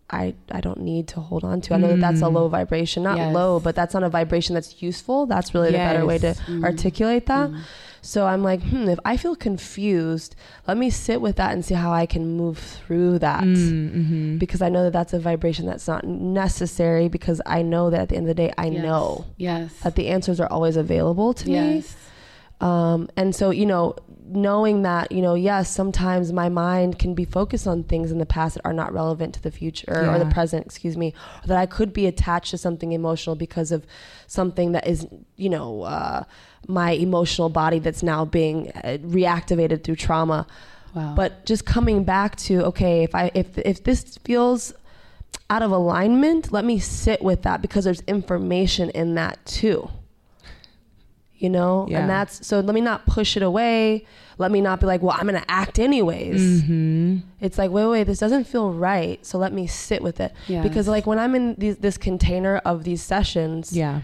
[0.08, 1.74] I, I don't need to hold on to.
[1.74, 3.34] I know that that's a low vibration, not Yes.
[3.34, 5.26] low, but that's not a vibration that's useful.
[5.26, 6.42] That's really the better way to Yes.
[6.64, 7.50] articulate that.
[8.04, 10.36] So I'm like, hmm, if I feel confused,
[10.68, 13.44] let me sit with that and see how I can move through that.
[13.46, 14.38] Mm-hmm.
[14.38, 18.10] Because I know that that's a vibration that's not necessary because I know that at
[18.10, 18.84] the end of the day, I Yes.
[18.84, 21.54] know yes that the answers are always available to me.
[22.62, 23.96] Um, and so, you know,
[24.28, 28.26] knowing that, you know, yes, sometimes my mind can be focused on things in the
[28.26, 31.58] past that are not relevant to the future or the present, excuse me, or that
[31.58, 33.86] I could be attached to something emotional because of
[34.28, 36.24] something that is, you know, uh,
[36.68, 40.48] my emotional body that's now being uh, reactivated through trauma.
[40.96, 41.14] wow.
[41.16, 44.74] But just coming back to, okay, if I, if, if this feels
[45.50, 49.90] out of alignment, let me sit with that because there's information in that too
[51.46, 52.00] you know Yeah.
[52.00, 54.06] and that's so let me not push it away
[54.44, 57.18] let me not be like well i'm gonna act anyways Mm-hmm.
[57.46, 60.64] it's like wait wait this doesn't feel right so let me sit with it Yes.
[60.68, 64.02] because like when i'm in these, this container of these sessions Yeah.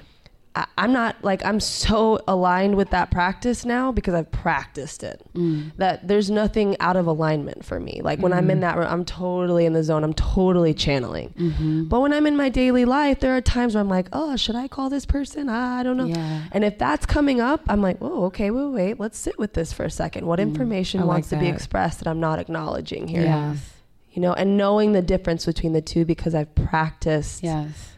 [0.56, 5.22] I, i'm not like i'm so aligned with that practice now because i've practiced it.
[5.34, 5.72] Mm.
[5.78, 8.02] that there's nothing out of alignment for me.
[8.04, 10.04] Like when i'm in that room i'm totally in the zone.
[10.04, 11.30] I'm totally channeling.
[11.38, 11.86] Mm-hmm.
[11.86, 14.56] but when i'm in my daily life there are times where i'm like oh should
[14.56, 15.48] i call this person?
[15.48, 16.06] I don't know.
[16.06, 16.44] Yeah.
[16.52, 19.72] and if that's coming up i'm like oh okay wait wait let's sit with this
[19.72, 20.26] for a second.
[20.26, 23.22] What information I like wants to be expressed that i'm not acknowledging here?
[23.24, 23.70] Yes.
[24.12, 27.92] You know and knowing the difference between the two because i've practiced yes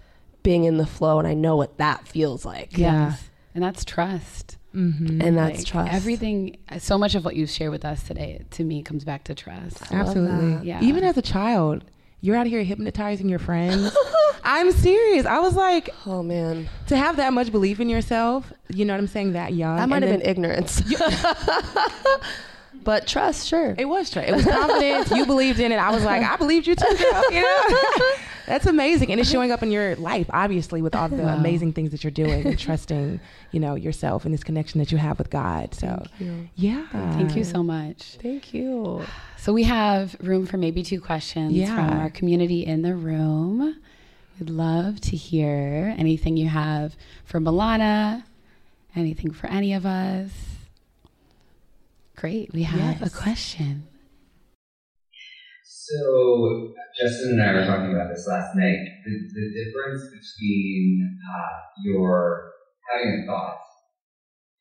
[0.43, 3.09] being in the flow and i know what that feels like Yeah.
[3.09, 3.29] Yes.
[3.55, 4.57] And that's trust.
[4.73, 5.21] Mm-hmm.
[5.21, 8.63] and that's Like, trust Everything, so much of what you've shared with us today, to
[8.63, 9.91] me, comes back to trust.
[9.93, 10.67] I Absolutely.
[10.67, 10.81] Yeah.
[10.81, 11.83] Even as a child,
[12.21, 13.95] you're out here hypnotizing your friends.
[14.43, 15.27] I'm serious.
[15.27, 18.99] I was like, oh man to have that much belief in yourself, you know what
[18.99, 19.77] I'm saying, that young.
[19.77, 20.81] that might and have then- been ignorance
[22.83, 24.27] but trust sure It was trust.
[24.29, 25.11] It was confidence.
[25.11, 25.77] you believed in it.
[25.77, 27.23] I was like, I believed you too, girl.
[27.31, 28.11] You know?
[28.45, 29.11] That's amazing.
[29.11, 31.35] And it's showing up in your life, obviously, with all the Wow.
[31.37, 33.19] amazing things that you're doing and trusting,
[33.51, 35.73] you know, yourself and this connection that you have with God.
[35.73, 36.85] So, Thank yeah.
[36.91, 38.17] Thank you so much.
[38.21, 39.03] Thank you.
[39.37, 41.75] So we have room for maybe two questions Yeah.
[41.75, 43.75] from our community in the room.
[44.39, 48.23] We'd love to hear anything you have for Millana,
[48.95, 50.31] anything for any of us.
[52.15, 52.53] Great.
[52.53, 53.13] We have Yes.
[53.13, 53.83] a question.
[55.83, 58.79] So Justin and I were talking about this last night.
[59.03, 62.51] The, the difference between uh, your
[62.89, 63.57] having a thought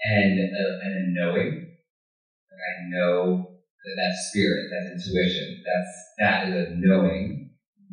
[0.05, 1.53] and a, and a knowing.
[2.51, 3.47] Like I know
[3.85, 7.51] that that's spirit, that's intuition, that's that is a knowing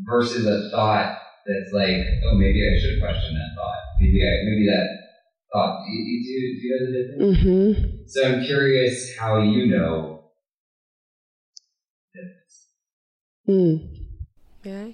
[0.10, 3.80] versus a thought that's like, oh, maybe I should question that thought.
[4.00, 4.88] Maybe I, maybe that
[5.54, 5.84] thought.
[5.86, 7.38] Do you, do, you- do you know the difference?
[7.44, 8.08] Mm-hmm.
[8.08, 10.32] So I'm curious how you know.
[12.14, 12.68] the difference.
[13.50, 13.88] Mm.
[14.64, 14.88] Yeah.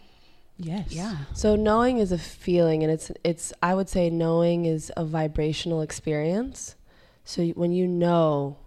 [0.57, 0.91] Yes.
[0.91, 1.17] Yeah.
[1.33, 3.51] So knowing is a feeling, and it's it's.
[3.61, 6.75] I would say knowing is a vibrational experience.
[7.25, 8.57] So when you know,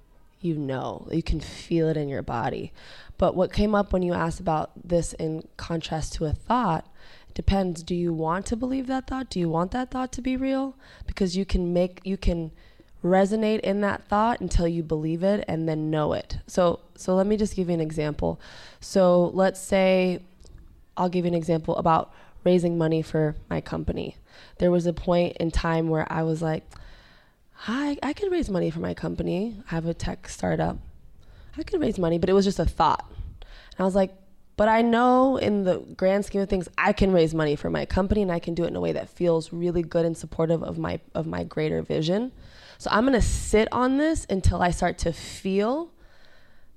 [0.40, 2.72] you know, you can feel it in your body.
[3.16, 6.86] But what came up when you asked about this in contrast to a thought
[7.34, 7.82] depends.
[7.84, 9.30] Do you want to believe that thought?
[9.30, 10.76] Do you want that thought to be real?
[11.06, 12.50] Because you can make you can
[13.02, 16.38] resonate in that thought until you believe it and then know it.
[16.46, 18.40] So so let me just give you an example.
[18.80, 20.20] So let's say
[20.96, 22.12] I'll give you an example about
[22.44, 24.16] raising money for my company.
[24.58, 26.64] There was a point in time where I was like,
[27.66, 29.62] I, I could raise money for my company.
[29.70, 30.78] I have a tech startup.
[31.56, 33.04] I could raise money, but it was just a thought.
[33.10, 34.14] And I was like,
[34.56, 37.84] but I know in the grand scheme of things, I can raise money for my
[37.84, 40.64] company and I can do it in a way that feels really good and supportive
[40.64, 42.32] of my of my greater vision.
[42.78, 45.90] So I'm gonna sit on this until I start to feel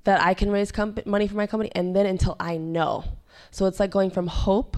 [0.03, 3.03] that I can raise comp- money for my company, and then until I know.
[3.51, 4.77] So it's like going from hope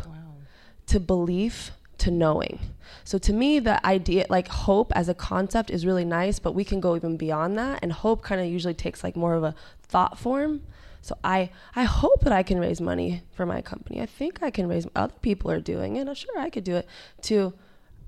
[0.87, 2.59] to belief to knowing.
[3.05, 6.65] So to me, the idea, like hope as a concept, is really nice, but we
[6.65, 7.79] can go even beyond that.
[7.81, 10.61] And hope kind of usually takes like more of a thought form.
[11.01, 14.01] So I, I hope that I can raise money for my company.
[14.01, 14.87] I think I can raise.
[14.95, 16.07] Other people are doing it.
[16.07, 16.87] I'm sure I could do it.
[17.23, 17.53] To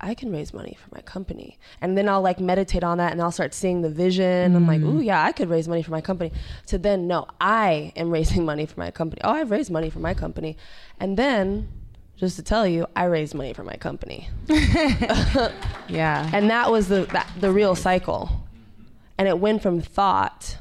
[0.06, 1.58] I can raise money for my company.
[1.82, 4.56] And then I'll like meditate on that and I'll start seeing the vision.
[4.56, 4.96] I'm like, mm.
[4.96, 6.32] ooh, yeah, I could raise money for my company.
[6.68, 9.22] To then, no, I am raising money for my company.
[9.24, 10.58] Oh, I've raised money for my company.
[11.00, 11.70] And then,
[12.18, 14.30] just to tell you, I raised money for my company.
[15.88, 16.30] Yeah.
[16.34, 18.48] And that was the, that, the real cycle.
[19.18, 20.58] And it went from thought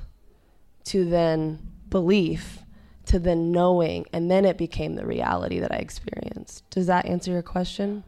[0.84, 2.60] to then belief
[3.06, 4.06] to then knowing.
[4.12, 6.68] And then it became the reality that I experienced.
[6.70, 8.04] Does that answer your question?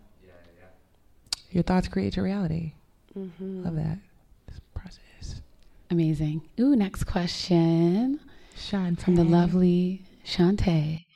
[1.57, 2.75] Your thoughts create your reality.
[3.19, 3.65] Mm-hmm.
[3.65, 3.97] Love that.
[4.47, 5.41] This process.
[5.89, 6.43] Amazing.
[6.61, 8.21] Ooh, next question
[8.55, 11.07] Sean from the lovely Shantae.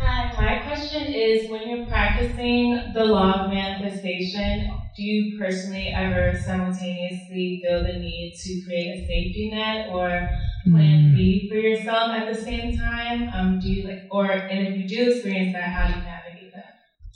[0.00, 6.38] Hi, my question is when you're practicing the law of manifestation, do you personally ever
[6.38, 10.30] simultaneously feel the need to create a safety net or
[10.70, 13.28] plan B for yourself at the same time?
[13.34, 16.04] Um, do you like, or and if you do experience that, how do you navigate
[16.04, 16.19] that?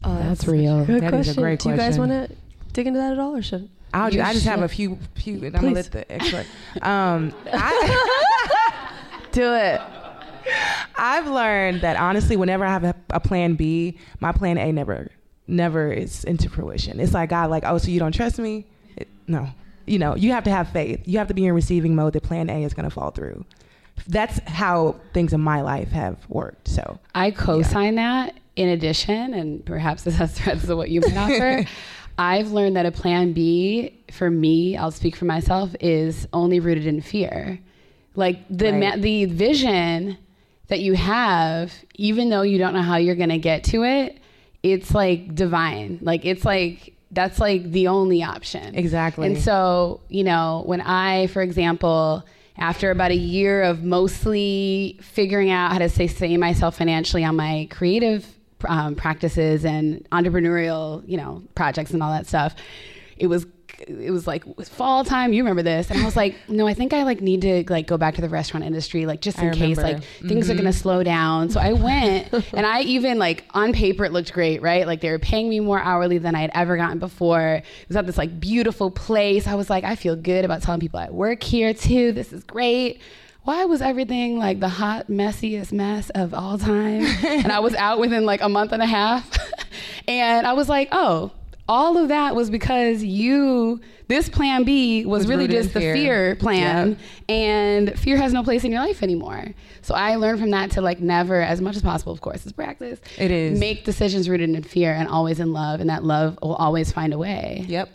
[0.07, 0.85] Oh, That's real.
[0.85, 1.39] Good That is question.
[1.39, 1.77] a great question.
[1.79, 2.31] Do you guys want to
[2.73, 3.69] dig into that at all, or should?
[3.93, 6.47] I'll ju- I just have a few, few, and I'm gonna let the expert.
[6.83, 8.91] Um, I,
[9.33, 9.81] Do it.
[10.97, 15.11] I've learned that honestly, whenever I have a, a plan B, my plan A never,
[15.47, 17.01] never is into fruition.
[17.01, 18.67] It's like God, like, oh, so you don't trust me?
[18.97, 19.49] It- no,
[19.87, 21.01] you know, you have to have faith.
[21.07, 22.13] You have to be in receiving mode.
[22.15, 23.45] That plan A is going to fall through.
[24.09, 26.69] That's how things in my life have worked.
[26.69, 28.35] So I co-sign that.
[28.57, 31.65] In addition, and perhaps this has threads of what you might offer,
[32.19, 36.87] I've learned that a plan B for me, I'll speak for myself, is only rooted
[36.87, 37.59] in fear.
[38.15, 38.97] Like the Right.
[38.97, 40.17] ma- the vision
[40.69, 44.19] that you have, even though you don't know how you're gonna get to it,
[44.63, 45.99] it's like divine.
[46.01, 48.75] Like it's like that's like the only option.
[48.77, 49.27] Exactly.
[49.27, 52.25] And so, you know, when I, for example,
[52.57, 57.67] after about a year of mostly figuring out how to sustain myself financially on my
[57.71, 58.27] creative
[58.69, 62.55] um, practices and entrepreneurial, you know, projects and all that stuff,
[63.17, 63.47] it was
[63.89, 65.33] it was like it was fall time.
[65.33, 65.91] You remember this?
[65.91, 68.21] And I was like, no, I think I like need to like go back to
[68.21, 71.51] the restaurant industry, like just in case like things are gonna slow down.
[71.51, 74.87] So I went, and I even like on paper it looked great, right?
[74.87, 77.57] Like they were paying me more hourly than I had ever gotten before.
[77.57, 79.47] It was at this like beautiful place.
[79.47, 82.13] I was like, I feel good about telling people I work here too.
[82.13, 83.01] This is great.
[83.45, 87.03] Why was everything like the hot, messiest mess of all time?
[87.27, 89.31] and I was out within like a month and a half.
[90.09, 91.31] and I was like, oh,
[91.69, 95.95] all of that was because you, this plan B was, Was really just the fear.
[95.95, 96.91] fear plan.
[96.91, 96.99] Yep.
[97.29, 99.47] And fear has no place in your life anymore.
[99.83, 102.53] So I learned from that to like never, as much as possible, of course, is
[102.53, 102.99] practice.
[103.19, 103.59] It is.
[103.59, 105.81] Make decisions rooted in fear and always in love.
[105.81, 107.65] And that love will always find a way.
[107.69, 107.91] yep.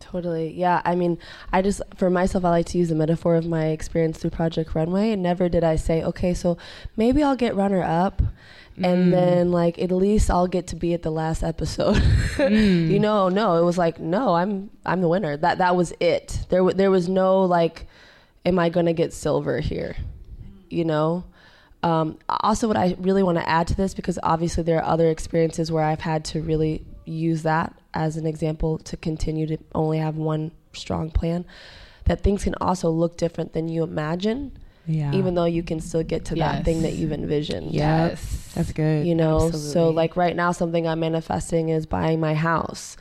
[0.00, 0.52] Totally.
[0.52, 0.80] Yeah.
[0.84, 1.18] I mean,
[1.52, 4.74] I just, for myself, I like to use the metaphor of my experience through Project
[4.74, 5.12] Runway.
[5.12, 6.56] And never did I say, okay, so
[6.96, 8.22] maybe I'll get runner up.
[8.80, 12.00] And then, like, at least I'll get to be at the last episode.
[12.38, 15.36] you know, no, it was like, no, I'm, I'm the winner.
[15.36, 16.46] That, that was it.
[16.48, 17.88] There, wa- there was no like,
[18.46, 19.96] am I going to get silver here?
[20.70, 21.24] You know.
[21.82, 25.10] Um, also, what I really want to add to this, because obviously there are other
[25.10, 29.98] experiences where I've had to really use that as an example to continue to only
[29.98, 31.44] have one strong plan,
[32.04, 34.52] that things can also look different than you imagine.
[34.90, 35.12] Yeah.
[35.14, 36.50] even though you can still get to Yes.
[36.56, 37.72] that thing that you've envisioned.
[37.72, 38.50] Yes.
[38.54, 39.06] That's good.
[39.06, 42.96] you know so like right now something i'm manifesting is buying my house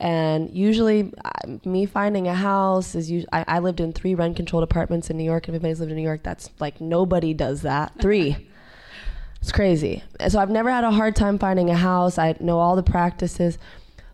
[0.00, 4.36] and usually I- me finding a house is usually, I, I lived in three rent
[4.36, 7.34] controlled apartments in new york and if anybody's lived in new york that's like nobody
[7.34, 8.48] does that three
[9.42, 12.58] it's crazy And so i've never had a hard time finding a house i know
[12.58, 13.58] all the practices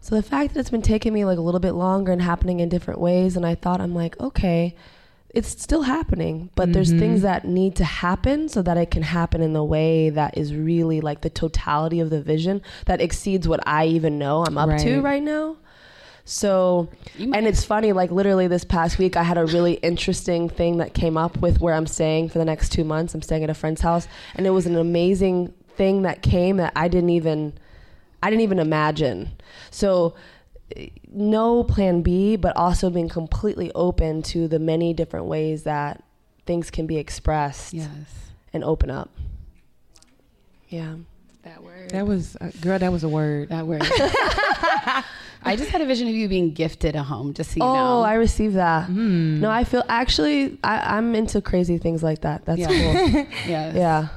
[0.03, 2.61] so the fact that it's been taking me like a little bit longer and happening
[2.61, 4.75] in different ways and i thought i'm like okay
[5.35, 6.99] it's still happening, but there's mm-hmm.
[6.99, 10.55] things that need to happen so that it can happen in the way that is
[10.55, 14.79] really like the totality of the vision that exceeds what I even know I'm up
[14.81, 15.03] to Right.
[15.03, 15.57] right now.
[16.25, 16.89] So,
[17.19, 20.95] and it's funny, like literally this past week, I had a really interesting thing that
[20.95, 23.15] came up with where I'm staying for the next two months.
[23.15, 26.73] I'm staying at a friend's house, and it was an amazing thing that came that
[26.77, 27.55] I didn't even,
[28.23, 29.33] I didn't even imagine.
[29.71, 30.15] So,
[31.13, 36.03] no plan B, but also being completely open to the many different ways that
[36.47, 37.89] things can be expressed Yes.
[38.53, 39.11] and open up.
[40.69, 40.95] Yeah.
[41.43, 41.91] That word.
[41.91, 43.49] That was, uh, girl, that was a word.
[43.51, 43.83] that word.
[45.45, 47.75] I just had a vision of you being gifted a home, just so you oh,
[47.75, 48.03] know.
[48.03, 48.89] I received that.
[48.89, 52.45] No, I feel actually I, I'm into crazy things like that.
[52.45, 52.69] That's Yeah.
[52.69, 52.75] cool.
[53.47, 53.75] yes.
[53.75, 54.09] yeah.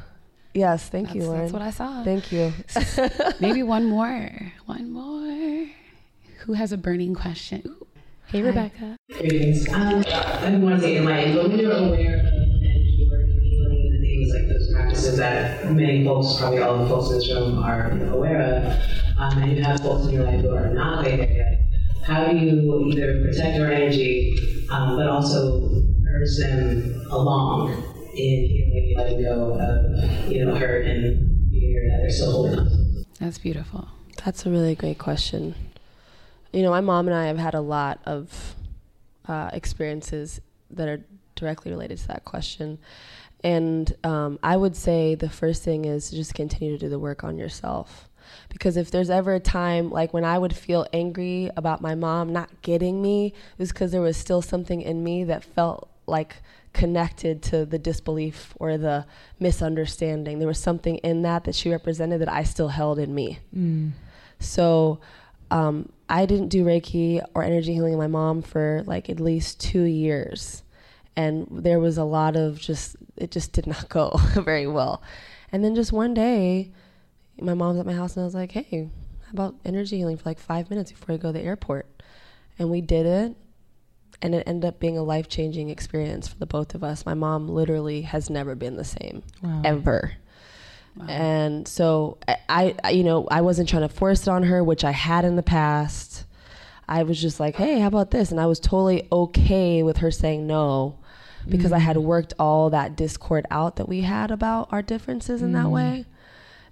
[0.55, 0.87] Yes.
[0.87, 1.41] Thank That's, you, Lauren.
[1.41, 2.03] that's what I saw.
[2.03, 2.53] Thank you.
[3.41, 4.29] Maybe one more.
[4.65, 5.67] One more.
[6.45, 7.61] Who has a burning question?
[7.65, 7.87] Ooh.
[8.27, 8.95] Hey, Rebecca.
[9.11, 9.67] Greetings.
[9.69, 13.41] Um, I don't want to say enlightened, but when you're aware of energy work and
[13.41, 17.29] healing and things like those practices that many folks, probably all the folks in this
[17.33, 21.03] room, are aware of, um, and you have folks in your life who are not
[21.03, 21.59] quite there yet,
[22.03, 24.37] how do you either protect your energy,
[24.71, 31.51] um, but also urge them along in healing, letting go of, you know, hurt and
[31.51, 33.05] fear that they're still holding on?
[33.19, 33.87] That's beautiful.
[34.23, 35.55] That's a really great question.
[36.51, 38.55] You know, my mom and I have had a lot of
[39.27, 40.41] uh, experiences
[40.71, 41.03] that are
[41.35, 42.79] directly related to that question.
[43.43, 46.99] And um, I would say the first thing is to just continue to do the
[46.99, 48.09] work on yourself.
[48.49, 52.33] Because if there's ever a time, like when I would feel angry about my mom
[52.33, 56.37] not getting me, it was because there was still something in me that felt like
[56.73, 59.05] connected to the disbelief or the
[59.39, 60.39] misunderstanding.
[60.39, 63.39] There was something in that that she represented that I still held in me.
[64.39, 64.99] So
[65.51, 69.59] um, I didn't do Reiki or energy healing in my mom for like at least
[69.59, 70.63] two years.
[71.15, 75.01] And there was a lot of just, it just did not go very well.
[75.51, 76.71] And then just one day,
[77.39, 78.89] my mom's at my house and I was like, hey,
[79.25, 81.87] how about energy healing for like five minutes before I go to the airport?
[82.59, 83.35] And we did it.
[84.21, 87.05] And it ended up being a life changing experience for the both of us.
[87.05, 89.61] My mom literally has never been the same, Wow.
[89.63, 90.13] ever.
[91.07, 94.83] And so I, I, you know, I wasn't trying to force it on her, which
[94.83, 96.23] I had in the past.
[96.87, 98.31] I was just like, hey, how about this?
[98.31, 100.97] And I was totally okay with her saying no
[101.47, 102.03] because I had mm.
[102.03, 105.71] worked all that discord out that we had about our differences in that mm.
[105.71, 106.05] way.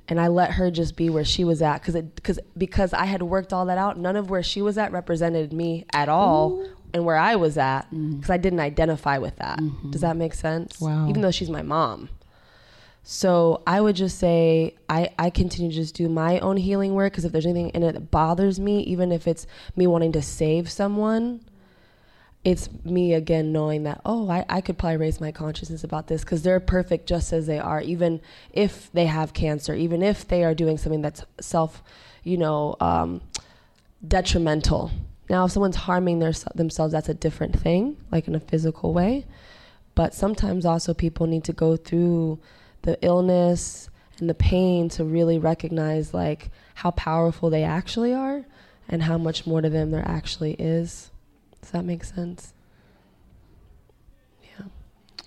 [0.07, 3.05] And I let her just be where she was at because it because because I
[3.05, 3.97] had worked all that out.
[3.97, 7.89] None of where she was at represented me at all, and where I was at
[7.91, 9.59] because I didn't identify with that.
[9.89, 10.79] Does that make sense?
[10.79, 11.09] Wow.
[11.09, 12.09] Even though she's my mom.
[13.03, 17.11] So I would just say I, I continue to just do my own healing work
[17.11, 20.21] because if there's anything in it that bothers me, even if it's me wanting to
[20.21, 21.41] save someone,
[22.45, 26.23] it's me again knowing that, oh, I, I could probably raise my consciousness about this
[26.23, 28.21] because they're perfect just as they are, even
[28.51, 31.83] if they have cancer, even if they are doing something that's self,
[32.23, 33.21] you know, um,
[34.05, 34.91] detrimental.
[35.29, 39.25] Now, if someone's harming their, themselves, that's a different thing, like in a physical way.
[39.95, 42.39] But sometimes also people need to go through
[42.81, 48.45] the illness and the pain to really recognize like how powerful they actually are
[48.87, 51.11] and how much more to them there actually is.
[51.61, 52.53] Does that make sense?
[54.43, 54.65] Yeah.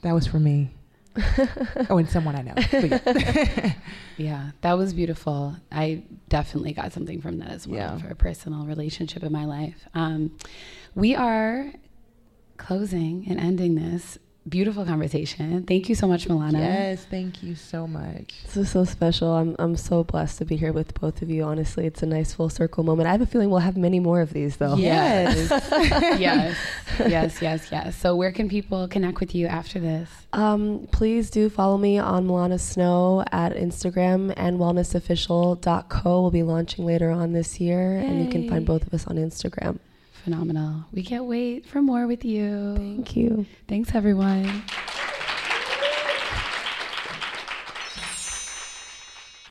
[0.03, 0.76] That was for me.
[1.91, 2.55] oh, and someone I know.
[2.73, 3.73] Yeah.
[4.19, 5.57] Yeah, that was beautiful.
[5.71, 7.99] I definitely got something from that as well Yeah.
[7.99, 9.87] for a personal relationship in my life.
[9.93, 10.39] Um,
[10.95, 11.71] we are
[12.57, 14.19] closing and ending this
[14.49, 15.65] beautiful conversation.
[15.65, 16.59] Thank you so much, Millana.
[16.59, 18.43] yes, thank you so much.
[18.45, 19.33] This is so special.
[19.33, 21.45] I'm I'm so blessed to be here with both of you.
[21.45, 23.09] Honestly, it's a nice full circle moment.
[23.09, 24.77] I have a feeling we'll have many more of these though.
[24.77, 25.51] Yes.
[26.19, 26.57] yes,
[26.99, 27.97] yes, yes, yes.
[27.97, 30.09] So, where can people connect with you after this?
[30.33, 36.21] Um, please do follow me on Millana Snow at Instagram and wellnessofficial.co.
[36.21, 39.17] We'll be launching later on this year, and you can find both of us on
[39.17, 39.79] Instagram.
[40.27, 40.87] Phenomenal.
[40.91, 42.75] We can't wait for more with you.
[42.77, 43.47] Thank you.
[43.69, 44.65] Thanks, everyone.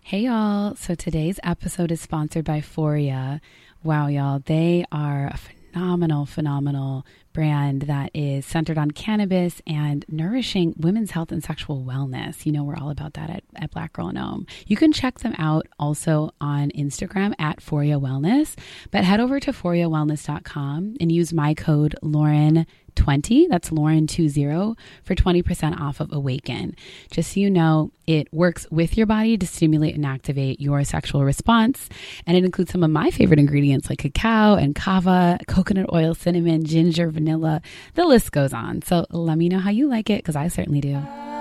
[0.03, 0.75] Hey, y'all.
[0.75, 3.39] So today's episode is sponsored by Foria.
[3.85, 4.41] Wow, y'all.
[4.45, 7.05] They are a phenomenal, phenomenal
[7.35, 12.45] brand that is centered on cannabis and nourishing women's health and sexual wellness.
[12.45, 14.47] You know, we're all about that at, at Black Girl in Om.
[14.65, 18.57] You can check them out also on Instagram at Foria Wellness,
[18.89, 22.65] but head over to foriawellness.com and use my code Lauren
[22.95, 26.75] 20 that's lauren 20 for 20% off of awaken.
[27.11, 31.23] Just so you know it works with your body to stimulate and activate your sexual
[31.23, 31.89] response
[32.25, 36.65] and it includes some of my favorite ingredients like cacao and kava coconut oil cinnamon
[36.65, 37.61] ginger vanilla.
[37.95, 38.81] The list goes on.
[38.81, 41.34] So let me know how you like it because i certainly do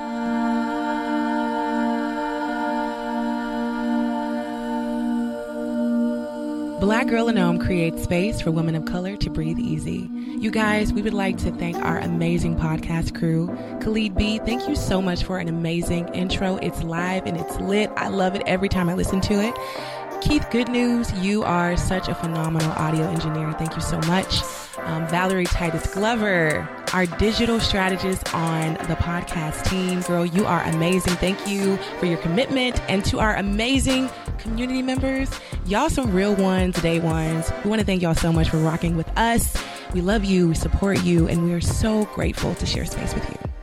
[6.84, 10.10] Black Girl in Om creates space for women of color to breathe easy.
[10.12, 13.46] You guys, we would like to thank our amazing podcast crew.
[13.80, 16.56] Khalid B, thank you so much for an amazing intro.
[16.56, 17.90] It's live and it's lit.
[17.96, 19.54] I love it every time I listen to it.
[20.20, 23.54] Keith Good News, you are such a phenomenal audio engineer.
[23.54, 24.42] Thank you so much.
[24.78, 30.00] Um, Valerie Titus Glover, our digital strategist on the podcast team.
[30.02, 31.14] Girl, you are amazing.
[31.16, 32.80] Thank you for your commitment.
[32.90, 35.30] And to our amazing community members,
[35.66, 37.50] y'all some real ones, day ones.
[37.62, 39.56] We want to thank y'all so much for rocking with us.
[39.94, 43.28] We love you, we support you, and we are so grateful to share space with
[43.30, 43.53] you.